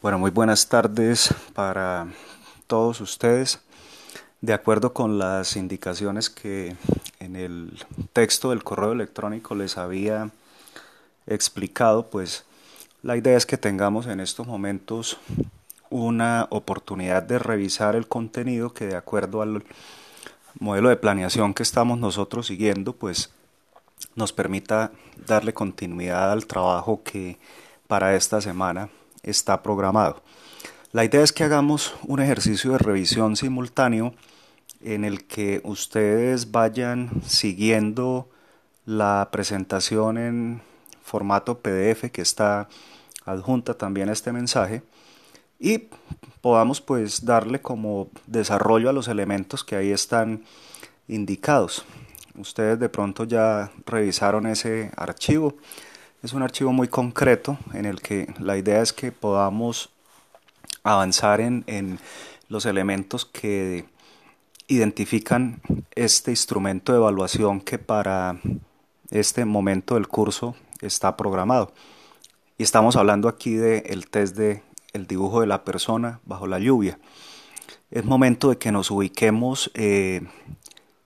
Bueno, 0.00 0.20
muy 0.20 0.30
buenas 0.30 0.68
tardes 0.68 1.34
para 1.54 2.06
todos 2.68 3.00
ustedes. 3.00 3.58
De 4.40 4.54
acuerdo 4.54 4.92
con 4.92 5.18
las 5.18 5.56
indicaciones 5.56 6.30
que 6.30 6.76
en 7.18 7.34
el 7.34 7.84
texto 8.12 8.50
del 8.50 8.62
correo 8.62 8.92
electrónico 8.92 9.56
les 9.56 9.76
había 9.76 10.30
explicado, 11.26 12.06
pues 12.10 12.44
la 13.02 13.16
idea 13.16 13.36
es 13.36 13.44
que 13.44 13.58
tengamos 13.58 14.06
en 14.06 14.20
estos 14.20 14.46
momentos 14.46 15.18
una 15.90 16.46
oportunidad 16.50 17.24
de 17.24 17.40
revisar 17.40 17.96
el 17.96 18.06
contenido 18.06 18.72
que 18.72 18.86
de 18.86 18.94
acuerdo 18.94 19.42
al 19.42 19.64
modelo 20.60 20.90
de 20.90 20.96
planeación 20.96 21.54
que 21.54 21.64
estamos 21.64 21.98
nosotros 21.98 22.46
siguiendo, 22.46 22.92
pues 22.92 23.30
nos 24.14 24.32
permita 24.32 24.92
darle 25.26 25.52
continuidad 25.52 26.30
al 26.30 26.46
trabajo 26.46 27.02
que 27.02 27.36
para 27.88 28.14
esta 28.14 28.40
semana 28.40 28.90
está 29.28 29.62
programado. 29.62 30.22
La 30.92 31.04
idea 31.04 31.22
es 31.22 31.32
que 31.32 31.44
hagamos 31.44 31.94
un 32.06 32.20
ejercicio 32.20 32.72
de 32.72 32.78
revisión 32.78 33.36
simultáneo 33.36 34.14
en 34.82 35.04
el 35.04 35.26
que 35.26 35.60
ustedes 35.64 36.50
vayan 36.50 37.10
siguiendo 37.26 38.28
la 38.86 39.28
presentación 39.30 40.16
en 40.16 40.62
formato 41.02 41.58
PDF 41.58 42.10
que 42.10 42.22
está 42.22 42.68
adjunta 43.24 43.74
también 43.74 44.08
a 44.08 44.12
este 44.12 44.32
mensaje 44.32 44.82
y 45.58 45.88
podamos 46.40 46.80
pues 46.80 47.24
darle 47.24 47.60
como 47.60 48.08
desarrollo 48.26 48.88
a 48.88 48.92
los 48.92 49.08
elementos 49.08 49.64
que 49.64 49.76
ahí 49.76 49.90
están 49.90 50.44
indicados. 51.08 51.84
Ustedes 52.36 52.78
de 52.78 52.88
pronto 52.88 53.24
ya 53.24 53.72
revisaron 53.84 54.46
ese 54.46 54.92
archivo. 54.96 55.56
Es 56.20 56.32
un 56.32 56.42
archivo 56.42 56.72
muy 56.72 56.88
concreto 56.88 57.58
en 57.74 57.84
el 57.84 58.00
que 58.00 58.34
la 58.40 58.56
idea 58.56 58.82
es 58.82 58.92
que 58.92 59.12
podamos 59.12 59.90
avanzar 60.82 61.40
en, 61.40 61.62
en 61.68 62.00
los 62.48 62.66
elementos 62.66 63.24
que 63.24 63.84
identifican 64.66 65.60
este 65.94 66.32
instrumento 66.32 66.90
de 66.90 66.98
evaluación 66.98 67.60
que 67.60 67.78
para 67.78 68.40
este 69.10 69.44
momento 69.44 69.94
del 69.94 70.08
curso 70.08 70.56
está 70.80 71.16
programado. 71.16 71.72
Y 72.58 72.64
estamos 72.64 72.96
hablando 72.96 73.28
aquí 73.28 73.54
del 73.54 74.10
test 74.10 74.36
de 74.36 74.64
el 74.92 75.06
dibujo 75.06 75.40
de 75.40 75.46
la 75.46 75.62
persona 75.62 76.18
bajo 76.24 76.48
la 76.48 76.58
lluvia. 76.58 76.98
Es 77.92 78.04
momento 78.04 78.50
de 78.50 78.58
que 78.58 78.72
nos 78.72 78.90
ubiquemos 78.90 79.70
eh, 79.74 80.22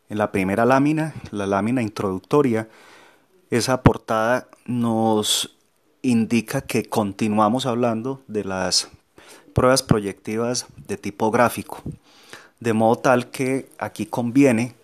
en 0.08 0.18
la 0.18 0.33
primera 0.33 0.64
lámina, 0.64 1.14
la 1.30 1.46
lámina 1.46 1.83
introductoria, 1.83 2.70
esa 3.53 3.83
portada 3.83 4.48
nos 4.64 5.55
indica 6.00 6.62
que 6.62 6.84
continuamos 6.84 7.67
hablando 7.67 8.22
de 8.27 8.45
las 8.45 8.89
pruebas 9.53 9.83
proyectivas 9.83 10.64
de 10.89 10.97
tipo 10.97 11.31
gráfico, 11.31 11.83
de 12.61 12.73
modo 12.73 12.97
tal 12.97 13.30
que 13.30 13.69
aquí 13.78 14.06
conviene 14.06 14.75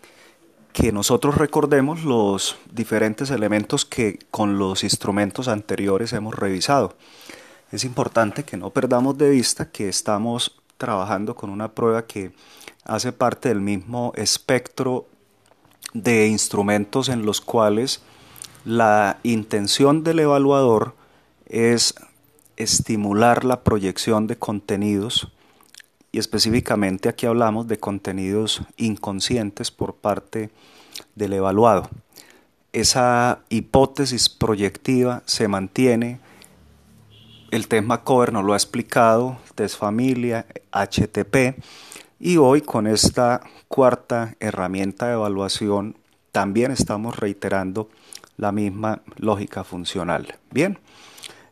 que 0.74 0.92
nosotros 0.92 1.36
recordemos 1.36 2.04
los 2.04 2.58
diferentes 2.70 3.30
elementos 3.30 3.86
que 3.86 4.18
con 4.30 4.58
los 4.58 4.84
instrumentos 4.84 5.48
anteriores 5.48 6.12
hemos 6.12 6.34
revisado. 6.34 6.94
Es 7.72 7.84
importante 7.84 8.44
que 8.44 8.58
no 8.58 8.68
perdamos 8.68 9.16
de 9.16 9.30
vista 9.30 9.70
que 9.70 9.88
estamos 9.88 10.60
trabajando 10.76 11.34
con 11.34 11.48
una 11.48 11.72
prueba 11.72 12.06
que 12.06 12.32
hace 12.84 13.12
parte 13.12 13.48
del 13.48 13.62
mismo 13.62 14.12
espectro 14.14 15.06
de 15.94 16.26
instrumentos 16.26 17.08
en 17.08 17.24
los 17.24 17.40
cuales 17.40 18.02
la 18.68 19.18
intención 19.22 20.04
del 20.04 20.18
evaluador 20.18 20.94
es 21.46 21.94
estimular 22.58 23.46
la 23.46 23.64
proyección 23.64 24.26
de 24.26 24.36
contenidos 24.36 25.32
y 26.12 26.18
específicamente 26.18 27.08
aquí 27.08 27.24
hablamos 27.24 27.66
de 27.66 27.78
contenidos 27.78 28.60
inconscientes 28.76 29.70
por 29.70 29.94
parte 29.94 30.50
del 31.14 31.32
evaluado. 31.32 31.88
Esa 32.74 33.40
hipótesis 33.48 34.28
proyectiva 34.28 35.22
se 35.24 35.48
mantiene, 35.48 36.20
el 37.50 37.68
tema 37.68 38.04
cover 38.04 38.34
nos 38.34 38.44
lo 38.44 38.52
ha 38.52 38.56
explicado, 38.56 39.38
test 39.54 39.78
familia, 39.78 40.44
HTP, 40.72 41.58
y 42.20 42.36
hoy 42.36 42.60
con 42.60 42.86
esta 42.86 43.40
cuarta 43.68 44.36
herramienta 44.40 45.06
de 45.06 45.14
evaluación 45.14 45.96
también 46.32 46.70
estamos 46.70 47.16
reiterando 47.16 47.88
la 48.38 48.52
misma 48.52 49.02
lógica 49.16 49.64
funcional. 49.64 50.34
Bien, 50.50 50.78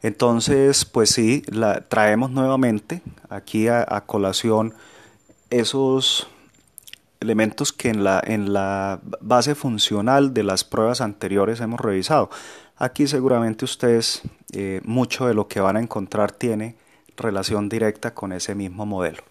entonces 0.02 0.86
pues 0.86 1.10
sí, 1.10 1.42
la, 1.48 1.82
traemos 1.82 2.30
nuevamente 2.30 3.02
aquí 3.28 3.68
a, 3.68 3.84
colación 4.06 4.72
esos 5.50 6.28
elementos 7.20 7.72
que 7.72 7.90
en 7.90 8.04
la, 8.04 8.22
en 8.24 8.52
la 8.52 9.00
base 9.20 9.54
funcional 9.54 10.32
de 10.32 10.44
las 10.44 10.64
pruebas 10.64 11.00
anteriores 11.00 11.60
hemos 11.60 11.80
revisado. 11.80 12.30
Aquí 12.78 13.06
seguramente 13.06 13.64
ustedes 13.64 14.22
eh, 14.52 14.80
mucho 14.84 15.26
de 15.26 15.34
lo 15.34 15.48
que 15.48 15.60
van 15.60 15.76
a 15.76 15.80
encontrar 15.80 16.30
tiene 16.30 16.76
relación 17.16 17.68
directa 17.68 18.14
con 18.14 18.32
ese 18.32 18.54
mismo 18.54 18.86
modelo. 18.86 19.22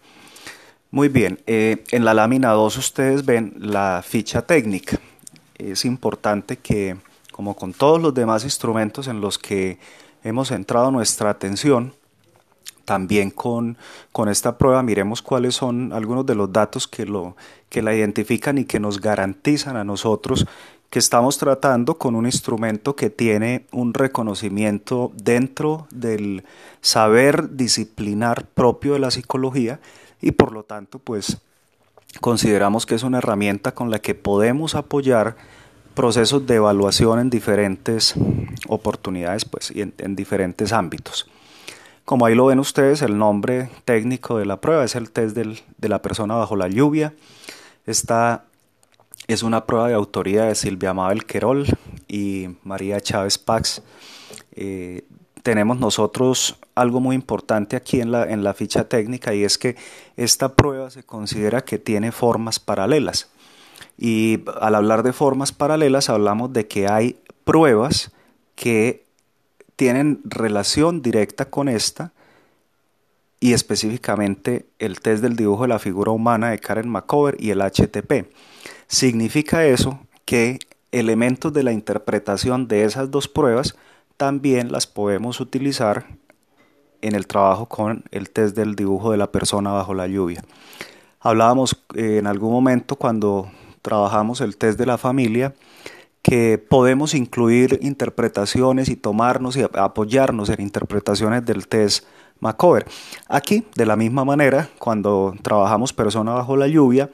Muy 0.90 1.08
bien, 1.08 1.40
eh, 1.46 1.84
en 1.90 2.04
la 2.04 2.14
lámina 2.14 2.50
2 2.50 2.76
ustedes 2.76 3.24
ven 3.24 3.54
la 3.58 4.02
ficha 4.04 4.42
técnica. 4.42 4.98
Es 5.56 5.84
importante 5.84 6.58
que 6.58 6.96
como 7.36 7.54
con 7.54 7.74
todos 7.74 8.00
los 8.00 8.14
demás 8.14 8.44
instrumentos 8.44 9.08
en 9.08 9.20
los 9.20 9.38
que 9.38 9.78
hemos 10.24 10.48
centrado 10.48 10.90
nuestra 10.90 11.28
atención, 11.28 11.92
también 12.86 13.30
con, 13.30 13.76
con, 14.10 14.30
esta 14.30 14.56
prueba 14.56 14.82
miremos 14.82 15.20
cuáles 15.20 15.54
son 15.54 15.92
algunos 15.92 16.24
de 16.24 16.34
los 16.34 16.50
datos 16.50 16.88
que, 16.88 17.04
lo, 17.04 17.36
que 17.68 17.82
la 17.82 17.94
identifican 17.94 18.56
y 18.56 18.64
que 18.64 18.80
nos 18.80 19.00
garantizan 19.00 19.76
a 19.76 19.84
nosotros 19.84 20.46
que 20.88 20.98
estamos 20.98 21.36
tratando 21.36 21.98
con 21.98 22.14
un 22.14 22.24
instrumento 22.24 22.96
que 22.96 23.10
tiene 23.10 23.66
un 23.70 23.92
reconocimiento 23.92 25.12
dentro 25.14 25.88
del 25.90 26.44
saber 26.80 27.56
disciplinar 27.56 28.46
propio 28.46 28.94
de 28.94 29.00
la 29.00 29.10
psicología 29.10 29.80
y 30.22 30.30
por 30.30 30.52
lo 30.52 30.62
tanto 30.62 31.00
pues 31.00 31.38
consideramos 32.20 32.86
que 32.86 32.94
es 32.94 33.02
una 33.02 33.18
herramienta 33.18 33.74
con 33.74 33.90
la 33.90 33.98
que 33.98 34.14
podemos 34.14 34.74
apoyar 34.74 35.36
procesos 35.96 36.46
de 36.46 36.56
evaluación 36.56 37.18
en 37.18 37.30
diferentes 37.30 38.14
oportunidades 38.68 39.44
pues, 39.46 39.72
y 39.74 39.80
en, 39.80 40.14
diferentes 40.14 40.72
ámbitos. 40.72 41.26
Como 42.04 42.26
ahí 42.26 42.36
lo 42.36 42.46
ven 42.46 42.60
ustedes, 42.60 43.02
el 43.02 43.18
nombre 43.18 43.70
técnico 43.84 44.38
de 44.38 44.46
la 44.46 44.60
prueba 44.60 44.84
es 44.84 44.94
el 44.94 45.10
test 45.10 45.36
de 45.36 45.88
la 45.88 46.02
persona 46.02 46.36
bajo 46.36 46.54
la 46.54 46.68
lluvia. 46.68 47.14
Esta 47.86 48.44
es 49.26 49.42
una 49.42 49.64
prueba 49.64 49.88
de 49.88 49.94
autoría 49.94 50.44
de 50.44 50.54
Silvia 50.54 50.94
Mabel 50.94 51.24
Querol 51.24 51.66
y 52.06 52.50
María 52.62 53.00
Chávez 53.00 53.38
Pax. 53.38 53.82
Eh, 54.52 55.04
tenemos 55.42 55.80
nosotros 55.80 56.58
algo 56.74 57.00
muy 57.00 57.16
importante 57.16 57.74
aquí 57.74 58.00
en 58.00 58.12
la, 58.12 58.30
en 58.30 58.44
la 58.44 58.52
ficha 58.52 58.86
técnica 58.86 59.32
y 59.34 59.44
es 59.44 59.56
que 59.56 59.76
esta 60.16 60.54
prueba 60.54 60.90
se 60.90 61.04
considera 61.04 61.62
que 61.62 61.78
tiene 61.78 62.12
formas 62.12 62.60
paralelas. 62.60 63.30
Y 63.98 64.40
al 64.60 64.74
hablar 64.74 65.02
de 65.02 65.12
formas 65.12 65.52
paralelas 65.52 66.10
hablamos 66.10 66.52
de 66.52 66.66
que 66.66 66.88
hay 66.88 67.18
pruebas 67.44 68.12
que 68.54 69.04
tienen 69.76 70.20
relación 70.24 71.02
directa 71.02 71.46
con 71.46 71.68
esta 71.68 72.12
y 73.40 73.52
específicamente 73.52 74.66
el 74.78 75.00
test 75.00 75.22
del 75.22 75.36
dibujo 75.36 75.62
de 75.62 75.68
la 75.68 75.78
figura 75.78 76.12
humana 76.12 76.50
de 76.50 76.58
Karen 76.58 76.88
McCover 76.88 77.36
y 77.38 77.50
el 77.50 77.60
HTP. 77.60 78.26
Significa 78.86 79.66
eso 79.66 80.00
que 80.24 80.58
elementos 80.92 81.52
de 81.52 81.62
la 81.62 81.72
interpretación 81.72 82.68
de 82.68 82.84
esas 82.84 83.10
dos 83.10 83.28
pruebas 83.28 83.76
también 84.16 84.72
las 84.72 84.86
podemos 84.86 85.40
utilizar 85.40 86.06
en 87.02 87.14
el 87.14 87.26
trabajo 87.26 87.66
con 87.66 88.04
el 88.10 88.30
test 88.30 88.56
del 88.56 88.74
dibujo 88.74 89.10
de 89.10 89.18
la 89.18 89.30
persona 89.30 89.72
bajo 89.72 89.94
la 89.94 90.06
lluvia. 90.06 90.42
Hablábamos 91.20 91.76
eh, 91.94 92.18
en 92.18 92.26
algún 92.26 92.52
momento 92.52 92.96
cuando 92.96 93.50
trabajamos 93.86 94.40
el 94.40 94.56
test 94.56 94.80
de 94.80 94.84
la 94.84 94.98
familia, 94.98 95.54
que 96.20 96.58
podemos 96.58 97.14
incluir 97.14 97.78
interpretaciones 97.82 98.88
y 98.88 98.96
tomarnos 98.96 99.56
y 99.56 99.62
apoyarnos 99.62 100.48
en 100.48 100.60
interpretaciones 100.60 101.44
del 101.46 101.68
test 101.68 102.04
Macover. 102.40 102.84
Aquí, 103.28 103.64
de 103.76 103.86
la 103.86 103.94
misma 103.94 104.24
manera, 104.24 104.68
cuando 104.80 105.36
trabajamos 105.40 105.92
persona 105.92 106.32
bajo 106.32 106.56
la 106.56 106.66
lluvia, 106.66 107.10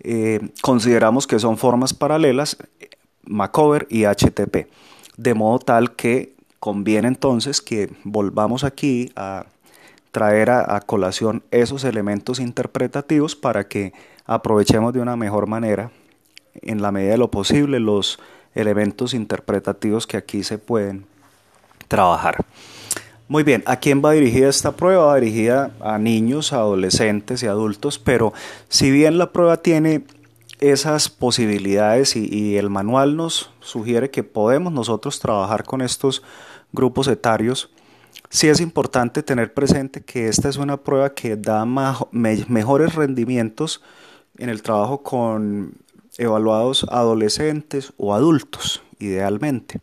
eh, 0.00 0.40
consideramos 0.62 1.26
que 1.26 1.38
son 1.38 1.58
formas 1.58 1.92
paralelas 1.92 2.56
Macover 3.24 3.86
y 3.90 4.04
HTP, 4.04 4.66
de 5.18 5.34
modo 5.34 5.58
tal 5.58 5.94
que 5.94 6.32
conviene 6.58 7.08
entonces 7.08 7.60
que 7.60 7.92
volvamos 8.02 8.64
aquí 8.64 9.12
a 9.14 9.44
traer 10.10 10.48
a, 10.48 10.80
colación 10.80 11.42
esos 11.50 11.84
elementos 11.84 12.40
interpretativos 12.40 13.36
para 13.36 13.68
que 13.68 13.92
aprovechemos 14.24 14.92
de 14.92 15.00
una 15.00 15.16
mejor 15.16 15.46
manera, 15.46 15.90
en 16.62 16.82
la 16.82 16.92
medida 16.92 17.12
de 17.12 17.18
lo 17.18 17.30
posible, 17.30 17.80
los 17.80 18.18
elementos 18.54 19.14
interpretativos 19.14 20.06
que 20.06 20.16
aquí 20.16 20.42
se 20.42 20.58
pueden 20.58 21.06
trabajar. 21.86 22.44
Muy 23.28 23.42
bien, 23.42 23.62
¿a 23.66 23.76
quién 23.76 24.02
va 24.02 24.12
dirigida 24.12 24.48
esta 24.48 24.72
prueba? 24.72 25.06
Va 25.06 25.16
dirigida 25.16 25.70
a 25.80 25.98
niños, 25.98 26.54
adolescentes 26.54 27.42
y 27.42 27.46
adultos, 27.46 27.98
pero 27.98 28.32
si 28.68 28.90
bien 28.90 29.18
la 29.18 29.32
prueba 29.32 29.58
tiene 29.58 30.04
esas 30.60 31.08
posibilidades 31.08 32.16
y, 32.16 32.56
el 32.56 32.70
manual 32.70 33.16
nos 33.16 33.50
sugiere 33.60 34.10
que 34.10 34.24
podemos 34.24 34.72
nosotros 34.72 35.20
trabajar 35.20 35.64
con 35.64 35.82
estos 35.82 36.22
grupos 36.72 37.06
etarios, 37.06 37.70
sí 38.30 38.48
es 38.48 38.60
importante 38.60 39.22
tener 39.22 39.52
presente 39.52 40.00
que 40.00 40.28
esta 40.28 40.48
es 40.48 40.56
una 40.56 40.78
prueba 40.78 41.14
que 41.14 41.36
da 41.36 41.66
mejores 41.66 42.94
rendimientos 42.94 43.82
en 44.38 44.48
el 44.48 44.62
trabajo 44.62 45.02
con 45.02 45.74
evaluados 46.18 46.84
adolescentes 46.90 47.92
o 47.96 48.14
adultos, 48.14 48.82
idealmente. 48.98 49.80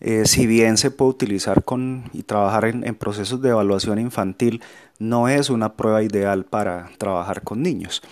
Eh, 0.00 0.24
si 0.26 0.46
bien 0.46 0.78
se 0.78 0.90
puede 0.90 1.10
utilizar 1.10 1.62
con, 1.62 2.10
y 2.12 2.22
trabajar 2.22 2.64
en, 2.64 2.86
en, 2.86 2.94
procesos 2.94 3.42
de 3.42 3.50
evaluación 3.50 3.98
infantil, 3.98 4.62
no 4.98 5.28
es 5.28 5.50
una 5.50 5.74
prueba 5.74 6.02
ideal 6.02 6.44
para 6.44 6.90
trabajar 6.98 7.42
con 7.42 7.62
niños. 7.62 8.02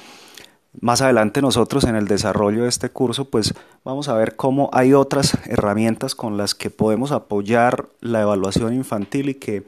Más 0.81 1.01
adelante 1.01 1.43
nosotros 1.43 1.85
en 1.85 1.97
el 1.97 2.07
desarrollo 2.07 2.63
de 2.63 2.69
este 2.69 2.91
curso 2.91 3.25
pues 3.25 3.55
vamos 3.85 4.09
a 4.09 4.15
ver 4.15 4.37
cómo 4.37 4.71
hay 4.73 4.93
otras 4.93 5.37
herramientas 5.47 6.15
con 6.15 6.37
las 6.37 6.55
que 6.55 6.71
podemos 6.71 7.11
apoyar 7.11 7.89
la 8.01 8.21
evaluación 8.21 8.75
infantil 8.75 9.31
y 9.31 9.35
que 9.35 9.65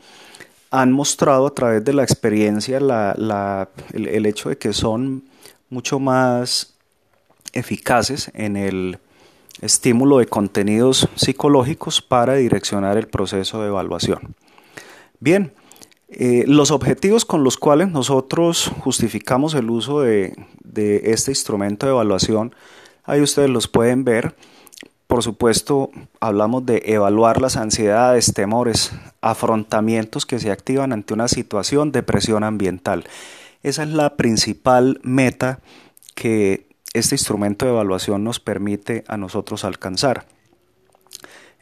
han 0.71 0.93
mostrado 0.93 1.47
a 1.47 1.55
través 1.55 1.85
de 1.85 1.95
la 1.95 2.05
experiencia 2.05 2.79
el, 2.79 4.27
hecho 4.27 4.51
de 4.51 4.59
que 4.59 4.73
son 4.73 5.25
mucho 5.69 5.99
más 5.99 6.75
eficaces 7.53 8.31
en 8.35 8.57
el 8.57 8.99
estímulo 9.61 10.19
de 10.19 10.27
contenidos 10.27 11.09
psicológicos 11.17 12.01
para 12.01 12.35
direccionar 12.35 12.97
el 12.97 13.09
proceso 13.09 13.61
de 13.61 13.69
evaluación. 13.69 14.35
Bien, 15.19 15.53
eh, 16.09 16.45
los 16.47 16.71
objetivos 16.71 17.25
con 17.25 17.45
los 17.45 17.57
cuales 17.57 17.89
nosotros 17.89 18.73
justificamos 18.81 19.55
el 19.55 19.71
uso 19.71 20.01
de, 20.01 20.35
este 20.75 21.31
instrumento 21.31 21.87
de 21.87 21.93
evaluación, 21.93 22.55
ahí 23.05 23.21
ustedes 23.21 23.51
los 23.51 23.69
pueden 23.69 24.05
ver. 24.05 24.35
Por 25.07 25.23
supuesto, 25.23 25.91
hablamos 26.21 26.65
de 26.67 26.83
evaluar 26.87 27.41
las 27.41 27.57
ansiedades, 27.57 28.33
temores, 28.33 28.93
afrontamientos 29.21 30.25
que 30.25 30.39
se 30.39 30.51
activan 30.51 30.93
ante 30.93 31.15
una 31.15 31.29
situación 31.29 31.93
de 31.93 32.03
presión 32.03 32.45
ambiental. 32.45 33.05
Esa 33.63 33.83
es 33.83 33.91
la 33.91 34.17
principal 34.17 35.01
meta 35.03 35.61
que 36.15 36.70
este 36.93 37.15
instrumento 37.15 37.65
de 37.65 37.73
evaluación 37.73 38.25
nos 38.25 38.41
permite 38.41 39.05
a 39.07 39.17
nosotros 39.17 39.65
alcanzar. 39.65 40.27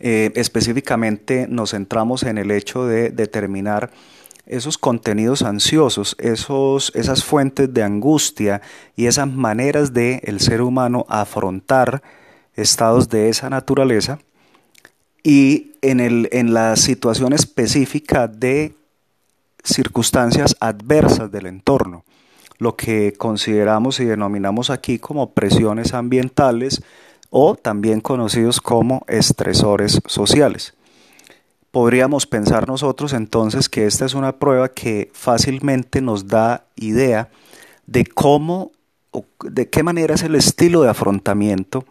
Eh, 0.01 0.33
específicamente 0.37 1.47
nos 1.49 1.73
centramos 1.73 2.23
en 2.23 2.39
el 2.39 2.51
hecho 2.51 2.87
de 2.87 3.11
determinar 3.11 3.91
esos 4.47 4.79
contenidos 4.79 5.43
ansiosos, 5.43 6.17
esos, 6.19 6.93
esas 6.95 7.25
fuentes 7.25 7.73
de 7.75 7.83
angustia 7.83 8.63
y 8.97 9.07
esas 9.07 9.29
maneras 9.29 9.93
de 9.93 10.21
el 10.25 10.41
ser 10.41 10.63
humano 10.63 11.05
afrontar 11.09 12.03
estados 12.55 13.09
de 13.09 13.29
esa 13.29 13.51
naturaleza 13.51 14.19
y 15.23 15.73
en, 15.83 16.01
el, 16.01 16.29
en 16.33 16.55
la 16.55 16.77
situación 16.77 17.33
específica 17.33 18.27
de 18.27 18.75
circunstancias 19.63 20.57
adversas 20.61 21.31
del 21.31 21.47
entorno, 21.47 22.05
lo 22.59 22.77
que 22.77 23.13
consideramos 23.13 24.01
y 24.01 24.05
denominamos 24.05 24.71
aquí 24.71 24.99
como 24.99 25.31
presiones 25.31 25.95
ambientales 25.95 26.83
o 27.31 27.55
también 27.55 28.01
conocidos 28.01 28.61
como 28.61 29.05
estresores 29.07 30.01
sociales. 30.07 30.75
Podríamos 31.71 32.27
pensar 32.27 32.67
nosotros 32.67 33.13
entonces 33.13 33.69
que 33.69 33.87
esta 33.87 34.05
es 34.05 34.15
una 34.15 34.39
prueba 34.39 34.69
que 34.71 35.11
fácilmente 35.13 36.01
nos 36.01 36.27
da 36.27 36.65
idea 36.77 37.31
de 37.87 38.05
cómo 38.07 38.73
o 39.11 39.25
de 39.45 39.69
qué 39.69 39.83
manera 39.83 40.15
es 40.15 40.23
el 40.23 40.35
estilo 40.35 40.83
de 40.83 40.91
afrontamiento 40.91 41.85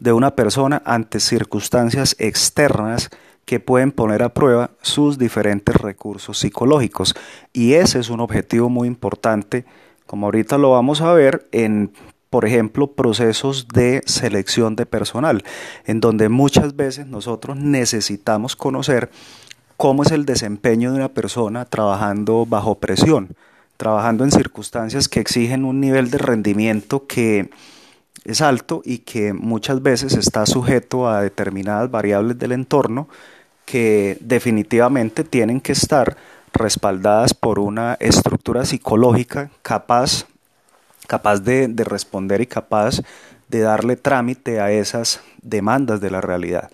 de 0.00 0.12
una 0.12 0.34
persona 0.34 0.82
ante 0.84 1.20
circunstancias 1.20 2.16
externas 2.18 3.10
que 3.44 3.60
pueden 3.60 3.92
poner 3.92 4.22
a 4.22 4.34
prueba 4.34 4.70
sus 4.80 5.18
diferentes 5.18 5.74
recursos 5.76 6.38
psicológicos. 6.38 7.14
Y 7.52 7.74
ese 7.74 7.98
es 7.98 8.08
un 8.08 8.20
objetivo 8.20 8.68
muy 8.68 8.88
importante, 8.88 9.64
como 10.10 10.26
ahorita 10.26 10.58
lo 10.58 10.72
vamos 10.72 11.02
a 11.02 11.12
ver 11.12 11.46
en 11.52 11.92
por 12.30 12.44
ejemplo, 12.44 12.92
procesos 12.92 13.68
de 13.68 14.02
selección 14.06 14.74
de 14.74 14.86
personal, 14.86 15.44
en 15.84 16.00
donde 16.00 16.28
muchas 16.28 16.74
veces 16.74 17.06
nosotros 17.06 17.56
necesitamos 17.56 18.56
conocer 18.56 19.10
cómo 19.76 20.02
es 20.02 20.10
el 20.10 20.26
desempeño 20.26 20.90
de 20.90 20.96
una 20.96 21.10
persona 21.10 21.64
trabajando 21.64 22.44
bajo 22.44 22.80
presión, 22.80 23.36
trabajando 23.76 24.24
en 24.24 24.32
circunstancias 24.32 25.08
que 25.08 25.20
exigen 25.20 25.64
un 25.64 25.80
nivel 25.80 26.10
de 26.10 26.18
rendimiento 26.18 27.06
que 27.06 27.50
es 28.24 28.40
alto 28.40 28.82
y 28.84 28.98
que 28.98 29.32
muchas 29.32 29.80
veces 29.80 30.14
está 30.14 30.44
sujeto 30.44 31.08
a 31.08 31.22
determinadas 31.22 31.88
variables 31.88 32.36
del 32.36 32.50
entorno 32.50 33.08
que 33.64 34.18
definitivamente 34.20 35.22
tienen 35.22 35.60
que 35.60 35.70
estar 35.70 36.16
respaldadas 36.52 37.34
por 37.34 37.58
una 37.58 37.96
estructura 38.00 38.64
psicológica 38.64 39.50
capaz 39.62 40.26
capaz 41.10 41.40
de, 41.40 41.66
responder 41.78 42.40
y 42.40 42.46
capaz 42.46 43.02
de 43.48 43.60
darle 43.60 43.96
trámite 43.96 44.60
a 44.60 44.70
esas 44.70 45.20
demandas 45.42 46.00
de 46.00 46.08
la 46.08 46.20
realidad. 46.20 46.70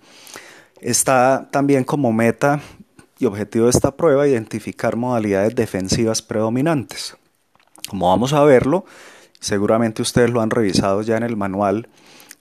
Está 0.82 1.49
también 1.50 1.84
como 1.84 2.12
meta 2.12 2.61
y 3.19 3.25
objetivo 3.25 3.64
de 3.64 3.70
esta 3.70 3.96
prueba 3.96 4.28
identificar 4.28 4.94
modalidades 4.94 5.55
defensivas 5.55 6.20
predominantes. 6.20 7.17
Como 7.88 8.11
vamos 8.11 8.34
a 8.34 8.44
verlo, 8.44 8.84
seguramente 9.40 10.02
ustedes 10.02 10.29
lo 10.29 10.43
han 10.43 10.50
revisado 10.50 11.00
ya 11.00 11.17
en 11.17 11.22
el 11.22 11.37
manual, 11.37 11.88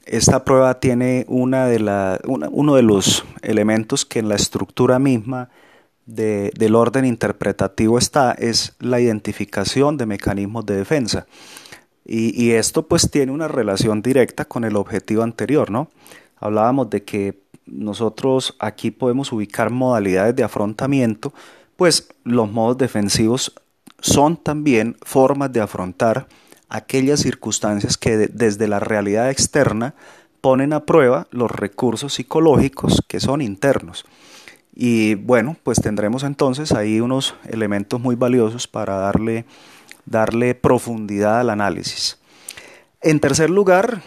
esta 0.06 0.44
prueba 0.44 0.82
tiene 0.82 1.26
una 1.30 1.66
de 1.68 1.80
la, 1.80 2.20
uno 2.26 2.76
de 2.76 2.82
los 2.82 3.24
elementos 3.42 4.06
que 4.06 4.20
en 4.20 4.28
la 4.28 4.36
estructura 4.36 5.00
misma 5.00 5.50
del 6.06 6.76
orden 6.76 7.06
interpretativo 7.06 7.98
está, 7.98 8.32
es 8.34 8.76
la 8.80 9.00
identificación 9.00 9.98
de 9.98 10.06
mecanismos 10.06 10.66
de 10.66 10.76
defensa. 10.78 11.26
Y, 12.08 12.52
esto 12.52 12.88
pues 12.88 13.10
tiene 13.10 13.32
una 13.32 13.48
relación 13.48 14.04
directa 14.04 14.46
con 14.46 14.64
el 14.64 14.76
objetivo 14.76 15.24
anterior, 15.24 15.72
¿no? 15.72 15.90
Hablábamos 16.38 16.92
de 16.92 17.04
que 17.04 17.40
nosotros 17.66 18.56
aquí 18.60 18.92
podemos 18.92 19.32
ubicar 19.32 19.72
modalidades 19.72 20.36
de 20.36 20.44
afrontamiento, 20.44 21.34
pues 21.76 22.08
los 22.24 22.52
modos 22.52 22.78
defensivos 22.78 23.54
son 24.00 24.38
también 24.38 24.98
formas 25.02 25.52
de 25.52 25.62
afrontar 25.62 26.28
aquellas 26.70 27.22
circunstancias 27.22 27.98
que 27.98 28.18
desde 28.18 28.68
la 28.68 28.80
realidad 28.80 29.32
externa 29.32 29.96
ponen 30.42 30.74
a 30.74 30.86
prueba 30.86 31.26
los 31.32 31.50
recursos 31.50 32.14
psicológicos 32.14 33.02
que 33.08 33.20
son 33.20 33.42
internos. 33.42 34.06
Y 34.76 35.16
bueno, 35.16 35.56
pues 35.64 35.82
tendremos 35.82 36.24
entonces 36.24 36.74
ahí 36.74 37.00
unos 37.00 37.36
elementos 37.48 38.02
muy 38.02 38.16
valiosos 38.16 38.68
para 38.68 38.98
darle 38.98 39.46
darle 40.06 40.56
profundidad 40.56 41.40
al 41.40 41.50
análisis. 41.50 42.18
En 43.02 43.20
tercer 43.20 43.50
lugar, 43.50 44.02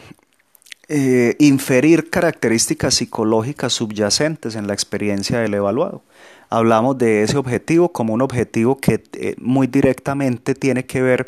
eh, 0.88 1.36
inferir 1.38 2.08
características 2.10 2.94
psicológicas 2.94 3.72
subyacentes 3.72 4.54
en 4.54 4.66
la 4.66 4.72
experiencia 4.72 5.40
del 5.40 5.54
evaluado. 5.54 6.02
Hablamos 6.48 6.96
de 6.96 7.22
ese 7.22 7.36
objetivo 7.36 7.92
como 7.92 8.14
un 8.14 8.22
objetivo 8.22 8.78
que 8.78 9.02
eh, 9.12 9.34
muy 9.38 9.66
directamente 9.66 10.54
tiene 10.54 10.86
que 10.86 11.02
ver 11.02 11.26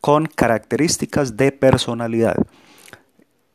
con 0.00 0.26
características 0.26 1.36
de 1.36 1.50
personalidad. 1.52 2.36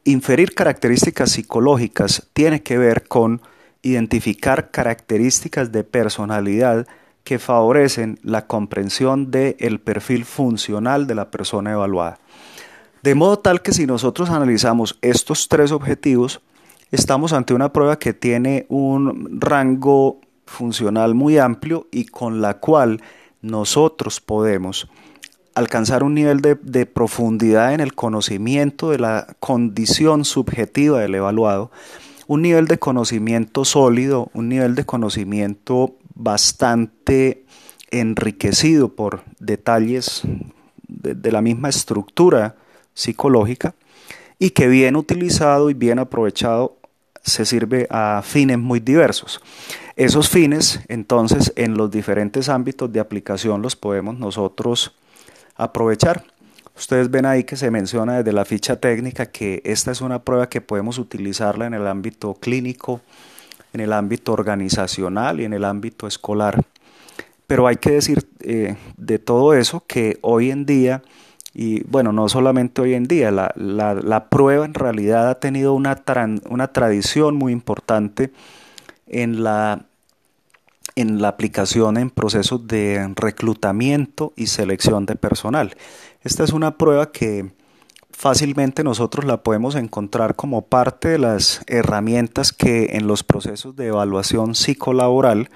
Inferir 0.04 0.54
características 0.54 1.32
psicológicas 1.32 2.28
tiene 2.34 2.62
que 2.62 2.78
ver 2.78 3.08
con 3.08 3.42
identificar 3.86 4.72
características 4.72 5.72
de 5.72 5.84
personalidad 5.84 6.88
que 7.24 7.40
favorecen 7.40 8.20
la 8.24 8.48
comprensión 8.48 9.30
del 9.30 9.80
perfil 9.80 10.26
funcional 10.26 11.06
de 11.08 11.16
la 11.16 11.30
persona 11.30 11.72
evaluada. 11.72 12.20
De 13.04 13.14
modo 13.14 13.38
tal 13.38 13.62
que 13.62 13.74
si 13.74 13.86
nosotros 13.86 14.32
analizamos 14.32 14.98
estos 15.04 15.48
tres 15.48 15.72
objetivos, 15.72 16.42
estamos 16.92 17.32
ante 17.32 17.54
una 17.54 17.72
prueba 17.72 18.00
que 18.00 18.14
tiene 18.14 18.66
un 18.70 19.40
rango 19.40 20.20
funcional 20.48 21.14
muy 21.14 21.38
amplio 21.38 21.88
y 21.92 22.06
con 22.06 22.42
la 22.42 22.56
cual 22.56 23.02
nosotros 23.42 24.20
podemos 24.20 24.90
alcanzar 25.54 26.04
un 26.04 26.16
nivel 26.16 26.42
de, 26.42 26.56
de, 26.56 26.88
profundidad 26.88 27.74
en 27.74 27.80
el 27.80 27.94
conocimiento 27.94 28.90
de 28.90 29.00
la 29.00 29.36
condición 29.40 30.26
subjetiva 30.26 31.00
del 31.00 31.16
evaluado, 31.16 31.72
un 32.28 32.42
nivel 32.42 32.68
de 32.68 32.80
conocimiento 32.80 33.66
sólido, 33.66 34.30
un 34.34 34.50
nivel 34.50 34.76
de 34.76 34.86
conocimiento 34.86 35.96
bastante 36.14 37.46
enriquecido 37.92 38.90
por 38.90 39.24
detalles 39.40 40.24
de, 40.88 41.32
la 41.32 41.42
misma 41.42 41.70
estructura 41.70 42.56
psicológica 42.94 43.76
y 44.40 44.52
que 44.52 44.68
bien 44.68 44.96
utilizado 44.96 45.70
y 45.70 45.74
bien 45.74 46.00
aprovechado 46.00 46.78
se 47.22 47.46
sirve 47.46 47.88
a 47.90 48.22
fines 48.24 48.60
muy 48.60 48.80
diversos. 48.80 49.42
Esos 49.96 50.30
fines, 50.30 50.82
entonces, 50.88 51.54
en 51.56 51.76
los 51.76 51.90
diferentes 51.90 52.50
ámbitos 52.50 52.92
de 52.92 53.00
aplicación 53.00 53.62
los 53.62 53.76
podemos 53.76 54.18
nosotros 54.18 54.96
aprovechar. 55.56 56.26
Ustedes 56.78 57.10
ven 57.10 57.26
ahí 57.26 57.46
que 57.46 57.56
se 57.56 57.72
menciona 57.72 58.18
desde 58.18 58.34
la 58.34 58.44
ficha 58.44 58.76
técnica 58.76 59.28
que 59.28 59.62
esta 59.64 59.92
es 59.92 60.02
una 60.02 60.24
prueba 60.24 60.50
que 60.50 60.60
podemos 60.60 60.98
utilizarla 60.98 61.68
en 61.68 61.74
el 61.74 61.88
ámbito 61.88 62.34
clínico, 62.34 63.02
en 63.72 63.80
el 63.80 63.94
ámbito 63.94 64.34
organizacional 64.34 65.40
y 65.40 65.46
en 65.46 65.54
el 65.54 65.64
ámbito 65.64 66.06
escolar. 66.06 66.62
Pero 67.48 67.68
hay 67.68 67.78
que 67.78 67.92
decir 67.92 68.28
eh, 68.42 68.76
de 68.98 69.20
todo 69.20 69.54
eso 69.54 69.84
que 69.88 70.18
hoy 70.22 70.52
en 70.52 70.66
día, 70.66 71.02
y 71.54 71.84
bueno, 71.84 72.12
no 72.12 72.28
solamente 72.28 72.82
hoy 72.82 72.94
en 72.94 73.06
día, 73.06 73.32
la, 73.32 73.54
la, 73.56 74.30
prueba 74.30 74.66
en 74.66 74.74
realidad 74.74 75.30
ha 75.30 75.40
tenido 75.40 75.74
una, 75.74 76.04
una 76.50 76.68
tradición 76.74 77.36
muy 77.36 77.54
importante 77.54 78.32
en 79.08 79.44
la 79.44 79.86
en 80.96 81.22
la 81.22 81.28
aplicación 81.28 81.98
en 81.98 82.10
procesos 82.10 82.68
de 82.68 83.12
reclutamiento 83.16 84.32
y 84.38 84.48
selección 84.48 85.06
de 85.06 85.16
personal. 85.18 85.76
Esta 86.26 86.44
es 86.44 86.54
una 86.54 86.80
prueba 86.80 87.12
que 87.12 87.52
fácilmente 88.10 88.84
nosotros 88.84 89.26
la 89.26 89.44
podemos 89.44 89.76
encontrar 89.76 90.36
como 90.36 90.64
parte 90.64 91.10
de 91.10 91.20
las 91.20 91.62
herramientas 91.68 92.52
que 92.52 92.90
en 92.94 93.06
los 93.06 93.24
procesos 93.24 93.76
de 93.76 93.90
evaluación 93.90 94.56
psicolaboral 94.56 95.52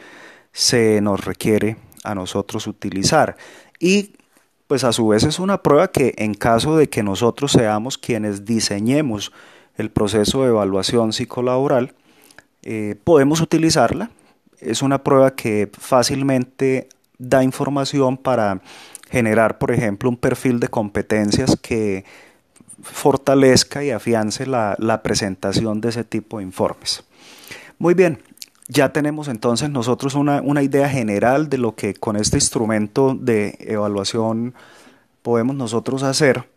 se 0.51 1.01
nos 1.01 1.25
requiere 1.25 1.77
a 2.03 2.13
nosotros 2.13 2.67
utilizar. 2.67 3.35
Y 3.79 4.11
pues 4.67 4.83
a 4.83 4.93
su 4.93 5.07
vez 5.07 5.23
es 5.23 5.39
una 5.39 5.63
prueba 5.63 5.87
que 5.91 6.13
en 6.19 6.35
caso 6.35 6.77
de 6.77 6.87
que 6.87 7.01
nosotros 7.01 7.51
seamos 7.51 7.97
quienes 7.97 8.45
diseñemos 8.45 9.31
el 9.75 9.89
proceso 9.89 10.43
de 10.43 10.49
evaluación 10.49 11.13
psicolaboral, 11.13 11.95
eh, 12.61 12.95
podemos 13.03 13.41
utilizarla. 13.41 14.11
Es 14.59 14.83
una 14.83 15.03
prueba 15.03 15.31
que 15.35 15.67
fácilmente 15.79 16.89
da 17.17 17.43
información 17.43 18.17
para 18.17 18.61
generar, 19.09 19.57
por 19.57 19.71
ejemplo, 19.71 20.09
un 20.09 20.17
perfil 20.17 20.59
de 20.59 20.67
competencias 20.67 21.55
que 21.61 22.05
fortalezca 22.81 23.83
y 23.83 23.91
afiance 23.91 24.45
la, 24.45 24.75
la 24.79 25.03
presentación 25.03 25.81
de 25.81 25.89
ese 25.89 26.03
tipo 26.03 26.37
de 26.37 26.43
informes. 26.43 27.03
Muy 27.77 27.93
bien, 27.93 28.19
ya 28.67 28.93
tenemos 28.93 29.27
entonces 29.27 29.69
nosotros 29.69 30.13
una, 30.13 30.41
una, 30.41 30.61
idea 30.61 30.87
general 30.87 31.49
de 31.49 31.57
lo 31.57 31.75
que 31.75 31.95
con 31.95 32.15
este 32.15 32.37
instrumento 32.37 33.15
de 33.19 33.57
evaluación 33.59 34.53
podemos 35.23 35.55
nosotros 35.55 36.03
hacer. 36.03 36.47